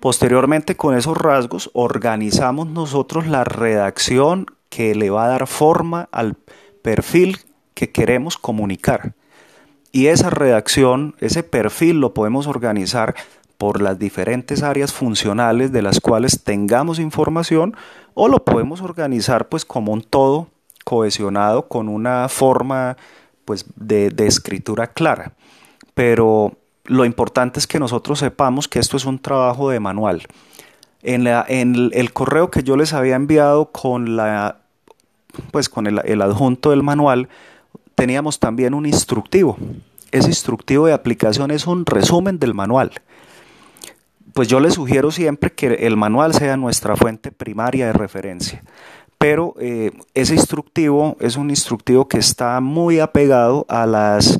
Posteriormente 0.00 0.76
con 0.76 0.96
esos 0.96 1.16
rasgos 1.16 1.70
organizamos 1.72 2.66
nosotros 2.66 3.28
la 3.28 3.44
redacción 3.44 4.46
que 4.70 4.96
le 4.96 5.10
va 5.10 5.26
a 5.26 5.28
dar 5.28 5.46
forma 5.46 6.08
al 6.10 6.34
perfil 6.82 7.38
que 7.74 7.92
queremos 7.92 8.38
comunicar. 8.38 9.14
Y 9.92 10.08
esa 10.08 10.30
redacción, 10.30 11.14
ese 11.20 11.44
perfil 11.44 12.00
lo 12.00 12.12
podemos 12.12 12.48
organizar 12.48 13.14
por 13.58 13.82
las 13.82 13.98
diferentes 13.98 14.62
áreas 14.62 14.92
funcionales 14.92 15.72
de 15.72 15.82
las 15.82 16.00
cuales 16.00 16.42
tengamos 16.44 17.00
información 17.00 17.76
o 18.14 18.28
lo 18.28 18.44
podemos 18.44 18.80
organizar 18.80 19.48
pues 19.48 19.64
como 19.64 19.92
un 19.92 20.02
todo 20.02 20.48
cohesionado 20.84 21.68
con 21.68 21.88
una 21.88 22.28
forma 22.28 22.96
pues 23.44 23.66
de, 23.76 24.12
escritura 24.18 24.86
clara. 24.86 25.32
Pero 25.94 26.52
lo 26.84 27.04
importante 27.04 27.58
es 27.58 27.66
que 27.66 27.80
nosotros 27.80 28.20
sepamos 28.20 28.68
que 28.68 28.78
esto 28.78 28.96
es 28.96 29.04
un 29.04 29.18
trabajo 29.18 29.70
de 29.70 29.80
manual. 29.80 30.22
En 31.02 31.26
el 31.26 32.12
correo 32.12 32.50
que 32.50 32.62
yo 32.62 32.76
les 32.76 32.92
había 32.92 33.16
enviado 33.16 33.70
con 33.72 34.16
la 34.16 34.58
pues 35.52 35.68
con 35.68 35.86
el, 35.86 36.00
el 36.04 36.22
adjunto 36.22 36.70
del 36.70 36.82
manual 36.82 37.28
teníamos 37.94 38.38
también 38.38 38.74
un 38.74 38.86
instructivo. 38.86 39.56
Ese 40.10 40.28
instructivo 40.28 40.86
de 40.86 40.92
aplicación 40.92 41.50
es 41.50 41.66
un 41.66 41.84
resumen 41.84 42.38
del 42.38 42.54
manual. 42.54 42.92
Pues 44.38 44.46
yo 44.46 44.60
les 44.60 44.74
sugiero 44.74 45.10
siempre 45.10 45.50
que 45.50 45.66
el 45.66 45.96
manual 45.96 46.32
sea 46.32 46.56
nuestra 46.56 46.94
fuente 46.94 47.32
primaria 47.32 47.86
de 47.86 47.92
referencia. 47.92 48.62
Pero 49.18 49.56
eh, 49.58 49.90
ese 50.14 50.34
instructivo 50.34 51.16
es 51.18 51.34
un 51.36 51.50
instructivo 51.50 52.06
que 52.06 52.18
está 52.18 52.60
muy 52.60 53.00
apegado 53.00 53.66
a 53.68 53.84
las 53.84 54.38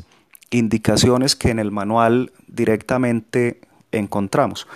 indicaciones 0.51 1.35
que 1.35 1.49
en 1.49 1.59
el 1.59 1.71
manual 1.71 2.31
directamente 2.47 3.59
encontramos. 3.91 4.67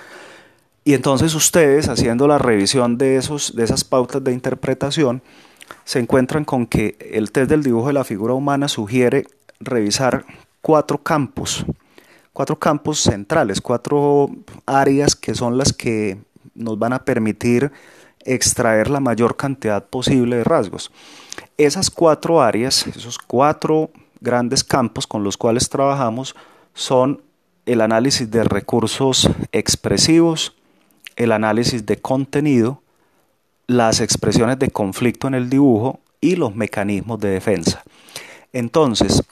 Y 0.84 0.94
entonces 0.94 1.34
ustedes, 1.36 1.88
haciendo 1.88 2.28
la 2.28 2.38
revisión 2.38 2.98
de, 2.98 3.16
esos, 3.16 3.56
de 3.56 3.64
esas 3.64 3.86
pautas 3.86 4.22
de 4.26 4.34
interpretación, 4.34 5.22
se 5.86 6.00
encuentran 6.00 6.44
con 6.44 6.68
que 6.68 6.98
el 7.14 7.32
test 7.32 7.50
del 7.50 7.64
dibujo 7.64 7.88
de 7.88 7.94
la 7.94 8.04
figura 8.04 8.34
humana 8.34 8.68
sugiere 8.68 9.24
revisar 9.62 10.26
cuatro 10.62 10.98
campos, 10.98 11.66
cuatro 12.34 12.58
campos 12.58 13.00
centrales, 13.00 13.62
cuatro 13.62 14.30
áreas 14.66 15.16
que 15.16 15.36
son 15.36 15.58
las 15.58 15.72
que 15.72 16.18
nos 16.56 16.78
van 16.78 16.94
a 16.94 17.06
permitir 17.06 17.72
extraer 18.26 18.90
la 18.90 19.00
mayor 19.00 19.36
cantidad 19.36 19.86
posible 19.86 20.38
de 20.38 20.44
rasgos. 20.44 20.92
Esas 21.58 21.90
cuatro 21.90 22.42
áreas, 22.42 22.88
esos 22.88 23.18
cuatro 23.18 23.92
grandes 24.20 24.64
campos 24.64 25.06
con 25.06 25.24
los 25.24 25.38
cuales 25.38 25.70
trabajamos 25.70 26.36
son 26.74 27.22
el 27.66 27.82
análisis 27.82 28.30
de 28.30 28.44
recursos 28.44 29.30
expresivos, 29.52 30.56
el 31.16 31.32
análisis 31.32 31.86
de 31.86 31.98
contenido, 31.98 32.82
las 33.68 34.02
expresiones 34.02 34.60
de 34.60 34.72
conflicto 34.72 35.28
en 35.28 35.36
el 35.36 35.50
dibujo 35.50 36.00
y 36.20 36.36
los 36.36 36.56
mecanismos 36.56 37.20
de 37.20 37.30
defensa. 37.30 37.84
Entonces, 38.52 39.24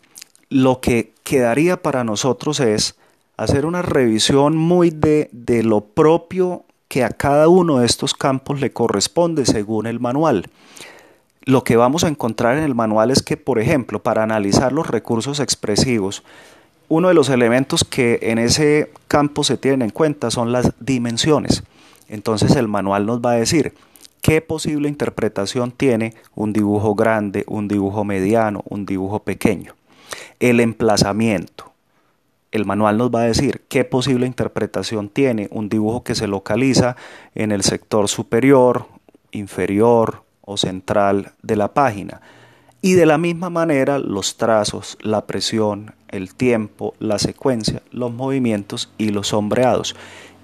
lo 0.52 0.82
que 0.82 1.14
quedaría 1.24 1.82
para 1.82 2.04
nosotros 2.04 2.60
es 2.60 2.98
hacer 3.38 3.66
una 3.66 3.82
revisión 3.82 4.58
muy 4.58 4.90
de, 4.90 5.30
de 5.32 5.64
lo 5.64 5.80
propio 5.80 6.66
que 6.90 7.06
a 7.06 7.10
cada 7.10 7.48
uno 7.48 7.80
de 7.80 7.86
estos 7.86 8.14
campos 8.14 8.60
le 8.60 8.74
corresponde 8.74 9.46
según 9.46 9.88
el 9.88 10.02
manual. 10.02 10.48
Lo 11.46 11.64
que 11.64 11.78
vamos 11.78 12.04
a 12.04 12.10
encontrar 12.10 12.58
en 12.58 12.66
el 12.66 12.76
manual 12.76 13.12
es 13.12 13.24
que, 13.24 13.38
por 13.38 13.60
ejemplo, 13.60 14.04
para 14.04 14.24
analizar 14.24 14.74
los 14.74 14.88
recursos 14.88 15.40
expresivos, 15.40 16.22
uno 16.90 17.08
de 17.08 17.14
los 17.14 17.30
elementos 17.30 17.86
que 17.86 18.20
en 18.22 18.38
ese 18.38 18.92
campo 19.08 19.46
se 19.46 19.56
tienen 19.56 19.84
en 19.84 19.90
cuenta 19.92 20.32
son 20.32 20.52
las 20.52 20.74
dimensiones. 20.82 21.64
Entonces 22.10 22.58
el 22.58 22.68
manual 22.68 23.06
nos 23.06 23.22
va 23.22 23.32
a 23.32 23.36
decir 23.36 23.74
qué 24.20 24.42
posible 24.42 24.90
interpretación 24.90 25.72
tiene 25.72 26.14
un 26.36 26.52
dibujo 26.52 26.94
grande, 26.94 27.46
un 27.48 27.70
dibujo 27.70 28.04
mediano, 28.04 28.64
un 28.68 28.86
dibujo 28.86 29.20
pequeño. 29.20 29.76
El 30.42 30.60
emplazamiento. 30.60 31.72
El 32.52 32.66
manual 32.66 32.98
nos 32.98 33.12
va 33.12 33.22
a 33.22 33.26
decir 33.26 33.62
qué 33.70 33.86
posible 33.86 34.26
interpretación 34.26 35.08
tiene 35.08 35.48
un 35.52 35.70
dibujo 35.70 36.04
que 36.04 36.16
se 36.16 36.26
localiza 36.26 36.96
en 37.36 37.52
el 37.52 37.62
sector 37.62 38.08
superior, 38.08 38.88
inferior 39.30 40.24
o 40.42 40.58
central 40.58 41.34
de 41.44 41.56
la 41.58 41.76
página. 41.76 42.22
Y 42.82 42.94
de 42.94 43.06
la 43.06 43.20
misma 43.20 43.52
manera 43.52 44.00
los 44.00 44.38
trazos, 44.38 44.98
la 45.02 45.28
presión, 45.28 45.94
el 46.08 46.34
tiempo, 46.34 46.96
la 46.98 47.20
secuencia, 47.20 47.84
los 47.92 48.12
movimientos 48.12 48.90
y 48.98 49.10
los 49.10 49.28
sombreados. 49.28 49.96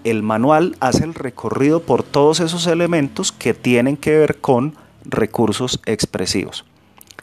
El 0.04 0.22
manual 0.22 0.78
hace 0.80 1.06
el 1.06 1.16
recorrido 1.16 1.82
por 1.82 2.04
todos 2.04 2.40
esos 2.40 2.68
elementos 2.68 3.32
que 3.32 3.56
tienen 3.56 3.98
que 3.98 4.16
ver 4.16 4.40
con 4.42 4.76
recursos 5.06 5.82
expresivos. 5.88 6.66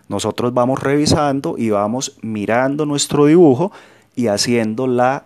Nosotros 0.08 0.52
vamos 0.52 0.82
revisando 0.82 1.56
y 1.56 1.70
vamos 1.70 2.16
mirando 2.22 2.86
nuestro 2.86 3.26
dibujo 3.26 3.72
y 4.14 4.26
haciendo 4.28 4.86
la 4.86 5.24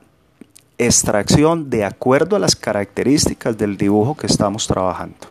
extracción 0.78 1.70
de 1.70 1.84
acuerdo 1.84 2.36
a 2.36 2.38
las 2.38 2.54
características 2.54 3.58
del 3.58 3.76
dibujo 3.76 4.16
que 4.16 4.26
estamos 4.26 4.66
trabajando. 4.66 5.26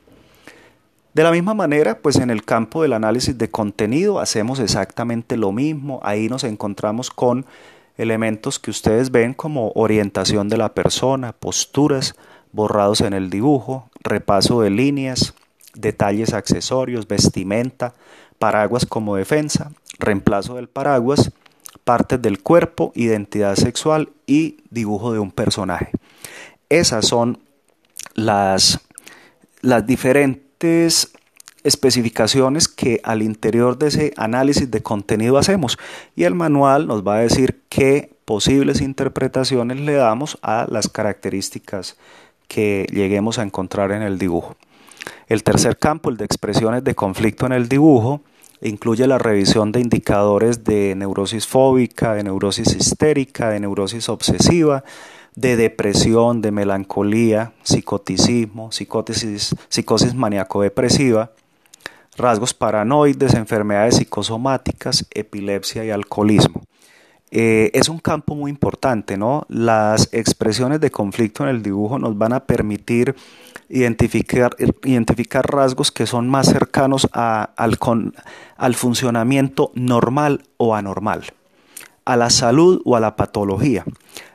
De 1.13 1.23
la 1.23 1.31
misma 1.31 1.53
manera, 1.53 1.97
pues 1.97 2.17
en 2.17 2.29
el 2.29 2.43
campo 2.43 2.83
del 2.83 2.93
análisis 2.93 3.35
de 3.37 3.49
contenido 3.49 4.19
hacemos 4.19 4.59
exactamente 4.59 5.35
lo 5.35 5.51
mismo. 5.51 5.99
Ahí 6.03 6.29
nos 6.29 6.43
encontramos 6.43 7.09
con 7.09 7.45
elementos 7.97 8.59
que 8.59 8.69
ustedes 8.69 9.09
ven 9.09 9.33
como 9.33 9.71
orientación 9.73 10.49
de 10.49 10.57
la 10.57 10.73
persona, 10.73 11.33
posturas, 11.33 12.13
borrados 12.51 13.01
en 13.01 13.13
el 13.13 13.31
dibujo, 13.31 13.89
repaso 14.03 14.61
de 14.61 14.69
líneas, 14.69 15.33
detalles 15.73 16.33
accesorios, 16.33 17.07
vestimenta, 17.07 17.95
paraguas 18.39 18.85
como 18.85 19.15
defensa, 19.15 19.71
reemplazo 19.99 20.55
del 20.55 20.67
paraguas, 20.67 21.31
partes 21.83 22.21
del 22.21 22.41
cuerpo, 22.41 22.91
identidad 22.95 23.55
sexual 23.55 24.09
y 24.25 24.57
dibujo 24.69 25.13
de 25.13 25.19
un 25.19 25.31
personaje. 25.31 25.91
Esas 26.69 27.07
son 27.07 27.39
las, 28.13 28.79
las 29.61 29.85
diferentes 29.87 31.11
especificaciones 31.63 32.67
que 32.67 33.01
al 33.03 33.21
interior 33.21 33.77
de 33.77 33.87
ese 33.87 34.13
análisis 34.17 34.69
de 34.69 34.81
contenido 34.81 35.37
hacemos 35.37 35.77
y 36.15 36.23
el 36.23 36.33
manual 36.33 36.87
nos 36.87 37.05
va 37.05 37.15
a 37.15 37.19
decir 37.19 37.61
qué 37.69 38.15
posibles 38.25 38.81
interpretaciones 38.81 39.79
le 39.79 39.93
damos 39.93 40.37
a 40.41 40.65
las 40.69 40.89
características 40.89 41.97
que 42.47 42.85
lleguemos 42.91 43.39
a 43.39 43.43
encontrar 43.43 43.91
en 43.91 44.01
el 44.01 44.17
dibujo. 44.17 44.55
El 45.27 45.43
tercer 45.43 45.77
campo, 45.77 46.09
el 46.09 46.17
de 46.17 46.25
expresiones 46.25 46.83
de 46.83 46.95
conflicto 46.95 47.45
en 47.45 47.51
el 47.51 47.69
dibujo, 47.69 48.21
incluye 48.61 49.05
la 49.07 49.17
revisión 49.17 49.71
de 49.71 49.79
indicadores 49.79 50.63
de 50.63 50.95
neurosis 50.95 51.47
fóbica, 51.47 52.13
de 52.13 52.23
neurosis 52.23 52.75
histérica, 52.75 53.49
de 53.49 53.59
neurosis 53.59 54.09
obsesiva, 54.09 54.83
de 55.35 55.55
depresión, 55.55 56.41
de 56.41 56.51
melancolía, 56.51 57.53
psicoticismo, 57.61 58.71
psicosis, 58.71 59.55
psicosis 59.69 60.15
maníaco-depresiva, 60.15 61.31
rasgos 62.17 62.55
paranoides, 62.55 63.35
enfermedades 63.35 63.97
psicosomáticas, 63.97 65.05
epilepsia 65.11 65.85
y 65.85 65.91
alcoholismo. 65.91 66.63
Eh, 67.29 67.71
es 67.73 67.89
un 67.89 67.99
campo 67.99 68.35
muy 68.35 68.49
importante, 68.49 69.17
¿no? 69.17 69.45
Las 69.49 70.09
expresiones 70.13 70.79
de 70.79 70.91
conflicto 70.91 71.43
en 71.43 71.49
el 71.49 71.61
dibujo 71.61 71.99
nos 71.99 72.17
van 72.17 72.33
a 72.33 72.45
permitir 72.45 73.15
identificar, 73.69 74.55
identificar 74.83 75.45
rasgos 75.49 75.91
que 75.91 76.05
son 76.05 76.29
más 76.29 76.47
cercanos 76.47 77.07
al, 77.11 77.77
al 78.57 78.75
funcionamiento 78.75 79.71
normal 79.75 80.43
o 80.57 80.75
anormal, 80.75 81.25
a 82.05 82.15
la 82.15 82.29
salud 82.29 82.81
o 82.85 82.95
a 82.95 82.99
la 82.99 83.15
patología, 83.15 83.85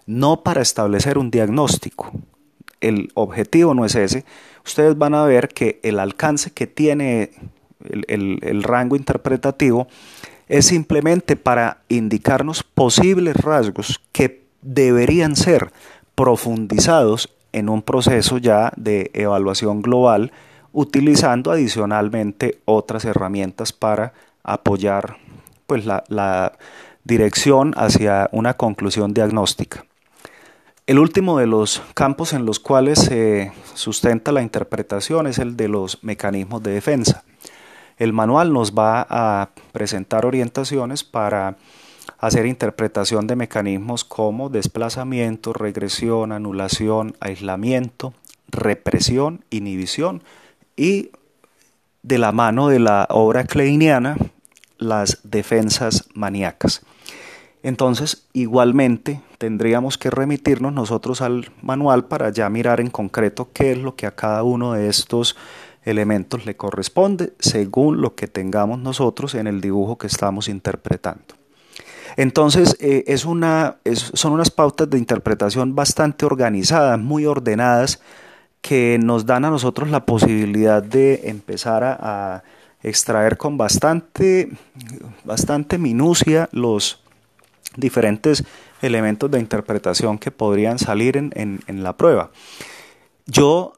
no 0.07 0.43
para 0.43 0.63
establecer 0.63 1.19
un 1.19 1.31
diagnóstico. 1.31 2.13
El 2.81 3.11
objetivo 3.15 3.75
no 3.75 3.85
es 3.85 3.95
ese. 3.95 4.25
Ustedes 4.65 4.99
van 4.99 5.15
a 5.15 5.25
ver 5.25 5.49
que 5.49 5.79
el 5.83 6.01
alcance 6.01 6.51
que 6.51 6.67
tiene 6.67 7.31
el, 8.09 8.63
rango 8.63 8.97
interpretativo, 8.97 9.89
es 10.49 10.67
simplemente 10.67 11.37
para 11.37 11.83
indicarnos 11.89 12.63
posibles 12.63 13.37
rasgos 13.37 14.01
que 14.13 14.43
deberían 14.61 15.37
ser 15.37 15.73
profundizados 16.15 17.31
en 17.53 17.69
un 17.69 17.83
proceso 17.83 18.39
ya 18.39 18.73
de 18.77 19.11
evaluación 19.15 19.83
global, 19.83 20.33
utilizando 20.73 21.51
adicionalmente 21.51 22.61
otras 22.65 23.05
herramientas 23.05 23.73
para 23.73 24.15
apoyar 24.43 25.17
pues, 25.67 25.85
la, 25.85 26.05
la 26.09 26.53
dirección 27.05 27.75
hacia 27.77 28.29
una 28.33 28.55
conclusión 28.55 29.13
diagnóstica. 29.15 29.85
El 30.87 30.99
último 30.99 31.39
de 31.39 31.47
los 31.47 31.81
campos 31.95 32.33
en 32.33 32.45
los 32.45 32.59
cuales 32.59 32.99
se 32.99 33.53
sustenta 33.75 34.33
la 34.33 34.43
interpretación 34.43 35.27
es 35.27 35.39
el 35.39 35.57
de 35.57 35.69
los 35.69 36.03
mecanismos 36.03 36.63
de 36.63 36.73
defensa. 36.73 37.23
El 37.99 38.13
manual 38.13 38.53
nos 38.53 38.73
va 38.73 39.07
a 39.09 39.51
presentar 39.71 40.27
orientaciones 40.27 41.05
para 41.05 41.57
hacer 42.19 42.47
interpretación 42.47 43.27
de 43.27 43.37
mecanismos 43.37 44.05
como 44.05 44.49
desplazamiento, 44.49 45.53
regresión, 45.53 46.33
anulación, 46.33 47.17
aislamiento, 47.21 48.15
represión, 48.49 49.45
inhibición 49.51 50.23
y 50.77 51.11
de 52.03 52.19
la 52.19 52.33
mano 52.33 52.69
de 52.69 52.81
la 52.81 53.07
obra 53.11 53.45
kleiniana 53.45 54.17
las 54.79 55.21
defensas 55.23 56.09
maníacas. 56.15 56.83
Entonces, 57.63 58.27
igualmente, 58.33 59.21
tendríamos 59.39 59.97
que 59.97 60.11
remitirnos 60.11 60.73
nosotros 60.73 61.21
al 61.21 61.53
manual 61.63 62.07
para 62.07 62.31
ya 62.31 62.49
mirar 62.51 62.81
en 62.81 62.91
concreto 62.91 63.51
qué 63.53 63.73
es 63.73 63.79
lo 63.79 63.95
que 63.95 64.07
a 64.07 64.17
cada 64.17 64.43
uno 64.43 64.73
de 64.73 64.89
estos 64.89 65.37
elementos 65.85 66.45
le 66.45 66.57
corresponde 66.57 67.33
según 67.39 68.01
lo 68.01 68.15
que 68.15 68.27
tengamos 68.27 68.81
nosotros 68.81 69.35
en 69.35 69.47
el 69.47 69.61
dibujo 69.61 69.97
que 69.97 70.09
estamos 70.09 70.49
interpretando. 70.49 71.42
Entonces, 72.17 72.77
eh, 72.81 73.05
es 73.07 73.25
una, 73.25 73.77
son 73.95 74.33
unas 74.33 74.51
pautas 74.51 74.89
de 74.91 74.99
interpretación 74.99 75.75
bastante 75.75 76.27
organizadas, 76.27 76.99
muy 76.99 77.27
ordenadas, 77.27 78.01
que 78.61 78.99
nos 79.03 79.27
dan 79.27 79.45
a 79.45 79.51
nosotros 79.51 79.91
la 79.91 80.07
posibilidad 80.07 80.83
de 80.83 81.23
empezar 81.25 81.83
a, 81.85 82.43
extraer 82.85 83.37
con 83.37 83.57
bastante, 83.57 84.51
bastante 85.23 85.79
minucia 85.79 86.49
los 86.51 87.01
diferentes 87.77 88.43
elementos 88.81 89.31
de 89.31 89.39
interpretación 89.39 90.19
que 90.19 90.33
podrían 90.33 90.81
salir 90.81 91.17
en, 91.17 91.33
en 91.37 91.83
la 91.85 91.97
prueba. 91.97 92.33
Yo 93.27 93.75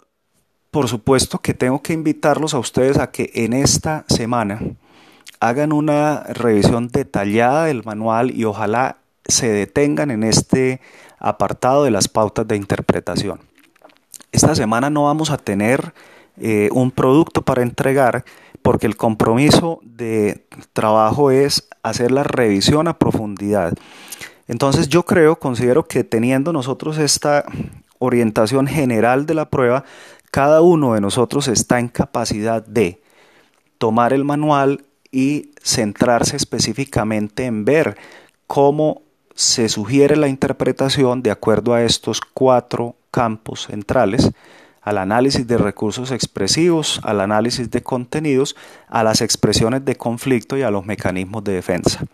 por 0.75 0.89
supuesto 0.89 1.39
que 1.39 1.55
tengo 1.55 1.81
que 1.83 1.93
invitarlos 1.93 2.53
a 2.53 2.59
ustedes 2.59 2.99
a 2.99 3.13
que 3.13 3.31
en 3.35 3.53
esta 3.53 4.05
semana 4.09 4.59
hagan 5.49 5.75
una 5.75 6.23
revisión 6.23 6.89
detallada 6.89 7.67
del 7.67 7.85
manual 7.85 8.31
y 8.31 8.45
ojalá 8.45 8.97
se 9.27 9.53
detengan 9.53 10.11
en 10.11 10.23
este 10.23 10.81
apartado 11.19 11.85
de 11.85 11.91
las 11.91 12.09
pautas 12.09 12.49
de 12.49 12.57
interpretación. 12.57 13.41
Esta 14.33 14.55
semana 14.55 14.89
no 14.89 15.05
vamos 15.05 15.31
a 15.31 15.37
tener 15.37 15.93
eh, 16.39 16.71
un 16.73 16.91
producto 16.91 17.43
para 17.43 17.63
entregar 17.63 18.25
porque 18.63 18.87
el 18.87 18.97
compromiso 18.97 19.81
de 19.83 20.47
trabajo 20.73 21.31
es 21.31 21.69
hacer 21.83 22.11
la 22.11 22.25
revisión 22.25 22.89
a 22.89 22.99
profundidad. 22.99 23.75
Entonces 24.49 24.89
yo 24.89 25.05
creo, 25.05 25.37
considero 25.37 25.87
que 25.87 26.05
teniendo 26.05 26.55
nosotros 26.55 26.97
esta 26.97 27.45
orientación 27.99 28.67
general 28.67 29.27
de 29.27 29.35
la 29.35 29.51
prueba, 29.51 29.85
cada 30.31 30.63
uno 30.63 30.95
de 30.95 31.03
nosotros 31.03 31.49
está 31.49 31.81
en 31.81 31.89
capacidad 31.89 32.65
de 32.65 33.03
tomar 33.77 34.15
el 34.15 34.25
manual 34.25 34.85
y 35.15 35.53
centrarse 35.63 36.37
específicamente 36.37 37.47
en 37.47 37.65
ver 37.65 37.97
cómo 38.49 39.03
se 39.37 39.69
sugiere 39.69 40.17
la 40.17 40.27
interpretación 40.27 41.23
de 41.23 41.31
acuerdo 41.31 41.73
a 41.73 41.83
estos 41.83 42.21
cuatro 42.21 42.97
campos 43.13 43.67
centrales, 43.67 44.33
al 44.83 44.99
análisis 44.99 45.47
de 45.47 45.57
recursos 45.57 46.11
expresivos, 46.11 47.01
al 47.05 47.21
análisis 47.21 47.71
de 47.71 47.83
contenidos, 47.83 48.57
a 48.89 49.05
las 49.05 49.23
expresiones 49.23 49.85
de 49.85 49.95
conflicto 49.95 50.59
y 50.59 50.63
a 50.63 50.71
los 50.73 50.85
mecanismos 50.85 51.45
de 51.45 51.53
defensa. 51.53 52.05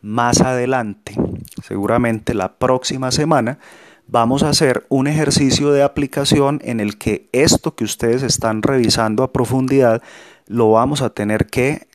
Más 0.00 0.40
adelante, 0.40 1.14
seguramente 1.62 2.32
la 2.32 2.54
próxima 2.54 3.10
semana, 3.10 3.58
vamos 4.06 4.42
a 4.42 4.48
hacer 4.48 4.86
un 4.88 5.08
ejercicio 5.08 5.72
de 5.72 5.82
aplicación 5.82 6.60
en 6.64 6.80
el 6.80 6.96
que 6.96 7.28
esto 7.32 7.74
que 7.74 7.84
ustedes 7.84 8.22
están 8.22 8.62
revisando 8.62 9.22
a 9.22 9.32
profundidad 9.32 10.02
lo 10.46 10.70
vamos 10.70 11.02
a 11.02 11.10
tener 11.10 11.46
que 11.46 11.86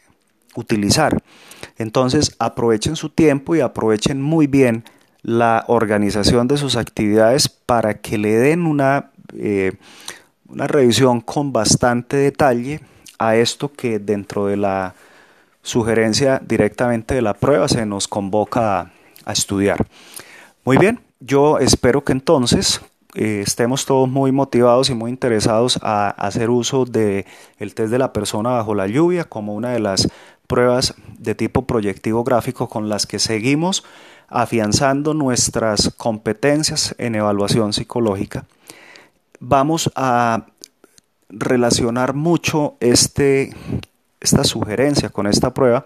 utilizar. 0.55 1.21
Entonces 1.77 2.35
aprovechen 2.39 2.95
su 2.95 3.09
tiempo 3.09 3.55
y 3.55 3.61
aprovechen 3.61 4.21
muy 4.21 4.47
bien 4.47 4.83
la 5.23 5.63
organización 5.67 6.47
de 6.47 6.57
sus 6.57 6.75
actividades 6.75 7.47
para 7.49 7.95
que 7.95 8.17
le 8.17 8.35
den 8.35 8.65
una, 8.65 9.11
eh, 9.37 9.73
una 10.47 10.67
revisión 10.67 11.21
con 11.21 11.53
bastante 11.53 12.17
detalle 12.17 12.81
a 13.19 13.35
esto 13.35 13.71
que 13.71 13.99
dentro 13.99 14.47
de 14.47 14.57
la 14.57 14.95
sugerencia 15.61 16.41
directamente 16.43 17.13
de 17.13 17.21
la 17.21 17.35
prueba 17.35 17.67
se 17.67 17.85
nos 17.85 18.07
convoca 18.07 18.79
a, 18.79 18.91
a 19.25 19.31
estudiar. 19.31 19.85
Muy 20.65 20.77
bien, 20.77 20.99
yo 21.19 21.59
espero 21.59 22.03
que 22.03 22.13
entonces 22.13 22.81
eh, 23.15 23.43
estemos 23.45 23.85
todos 23.85 24.09
muy 24.09 24.31
motivados 24.31 24.89
y 24.89 24.93
muy 24.93 25.11
interesados 25.11 25.79
a, 25.81 26.09
hacer 26.09 26.49
uso 26.49 26.85
del 26.85 27.25
el 27.57 27.75
test 27.75 27.91
de 27.91 27.99
la 27.99 28.13
persona 28.13 28.51
bajo 28.51 28.73
la 28.73 28.87
lluvia 28.87 29.25
como 29.25 29.53
una 29.53 29.71
de 29.71 29.79
las 29.79 30.07
pruebas 30.47 30.95
de 31.17 31.35
tipo 31.35 31.65
proyectivo 31.65 32.23
gráfico 32.23 32.69
con 32.69 32.89
las 32.89 33.07
que 33.07 33.19
seguimos 33.19 33.83
afianzando 34.27 35.13
nuestras 35.13 35.93
competencias 35.97 36.95
en 36.97 37.15
evaluación 37.15 37.73
psicológica. 37.73 38.45
Vamos 39.39 39.91
a 39.95 40.45
relacionar 41.29 42.13
mucho 42.13 42.75
este, 42.79 43.53
esta 44.21 44.43
sugerencia 44.45 45.09
con 45.09 45.27
esta 45.27 45.53
prueba 45.53 45.85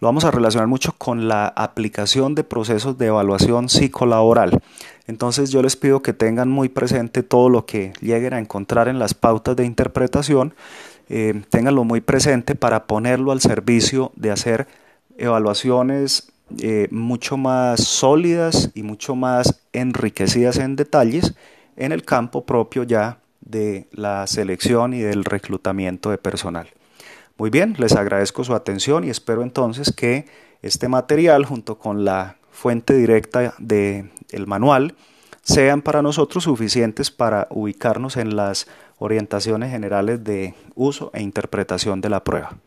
lo 0.00 0.06
vamos 0.06 0.24
a 0.24 0.30
relacionar 0.30 0.68
mucho 0.68 0.92
con 0.92 1.28
la 1.28 1.48
aplicación 1.48 2.34
de 2.34 2.44
procesos 2.44 2.98
de 2.98 3.06
evaluación 3.06 3.68
psicolaboral. 3.68 4.60
Entonces 5.06 5.50
yo 5.50 5.62
les 5.62 5.76
pido 5.76 6.02
que 6.02 6.12
tengan 6.12 6.48
muy 6.48 6.68
presente 6.68 7.22
todo 7.22 7.48
lo 7.48 7.66
que 7.66 7.92
lleguen 8.00 8.34
a 8.34 8.38
encontrar 8.38 8.88
en 8.88 8.98
las 8.98 9.14
pautas 9.14 9.56
de 9.56 9.64
interpretación, 9.64 10.54
eh, 11.08 11.42
ténganlo 11.50 11.84
muy 11.84 12.00
presente 12.00 12.54
para 12.54 12.86
ponerlo 12.86 13.32
al 13.32 13.40
servicio 13.40 14.12
de 14.14 14.30
hacer 14.30 14.68
evaluaciones 15.16 16.32
eh, 16.60 16.88
mucho 16.90 17.36
más 17.36 17.80
sólidas 17.84 18.70
y 18.74 18.82
mucho 18.82 19.16
más 19.16 19.62
enriquecidas 19.72 20.58
en 20.58 20.76
detalles 20.76 21.34
en 21.76 21.92
el 21.92 22.04
campo 22.04 22.44
propio 22.44 22.84
ya 22.84 23.18
de 23.40 23.86
la 23.92 24.26
selección 24.26 24.94
y 24.94 25.00
del 25.00 25.24
reclutamiento 25.24 26.10
de 26.10 26.18
personal. 26.18 26.68
Muy 27.38 27.50
bien, 27.50 27.76
les 27.78 27.94
agradezco 27.94 28.42
su 28.42 28.52
atención 28.52 29.04
y 29.04 29.10
espero 29.10 29.42
entonces 29.42 29.92
que 29.92 30.26
este 30.60 30.88
material 30.88 31.44
junto 31.44 31.78
con 31.78 32.04
la 32.04 32.36
fuente 32.50 32.94
directa 32.94 33.54
del 33.58 34.10
el 34.30 34.48
manual 34.48 34.96
sean 35.42 35.80
para 35.80 36.02
nosotros 36.02 36.42
suficientes 36.42 37.12
para 37.12 37.46
ubicarnos 37.50 38.16
en 38.16 38.34
las 38.34 38.66
orientaciones 38.98 39.70
generales 39.70 40.24
de 40.24 40.54
uso 40.74 41.12
e 41.14 41.22
interpretación 41.22 42.00
de 42.00 42.08
la 42.08 42.24
prueba. 42.24 42.58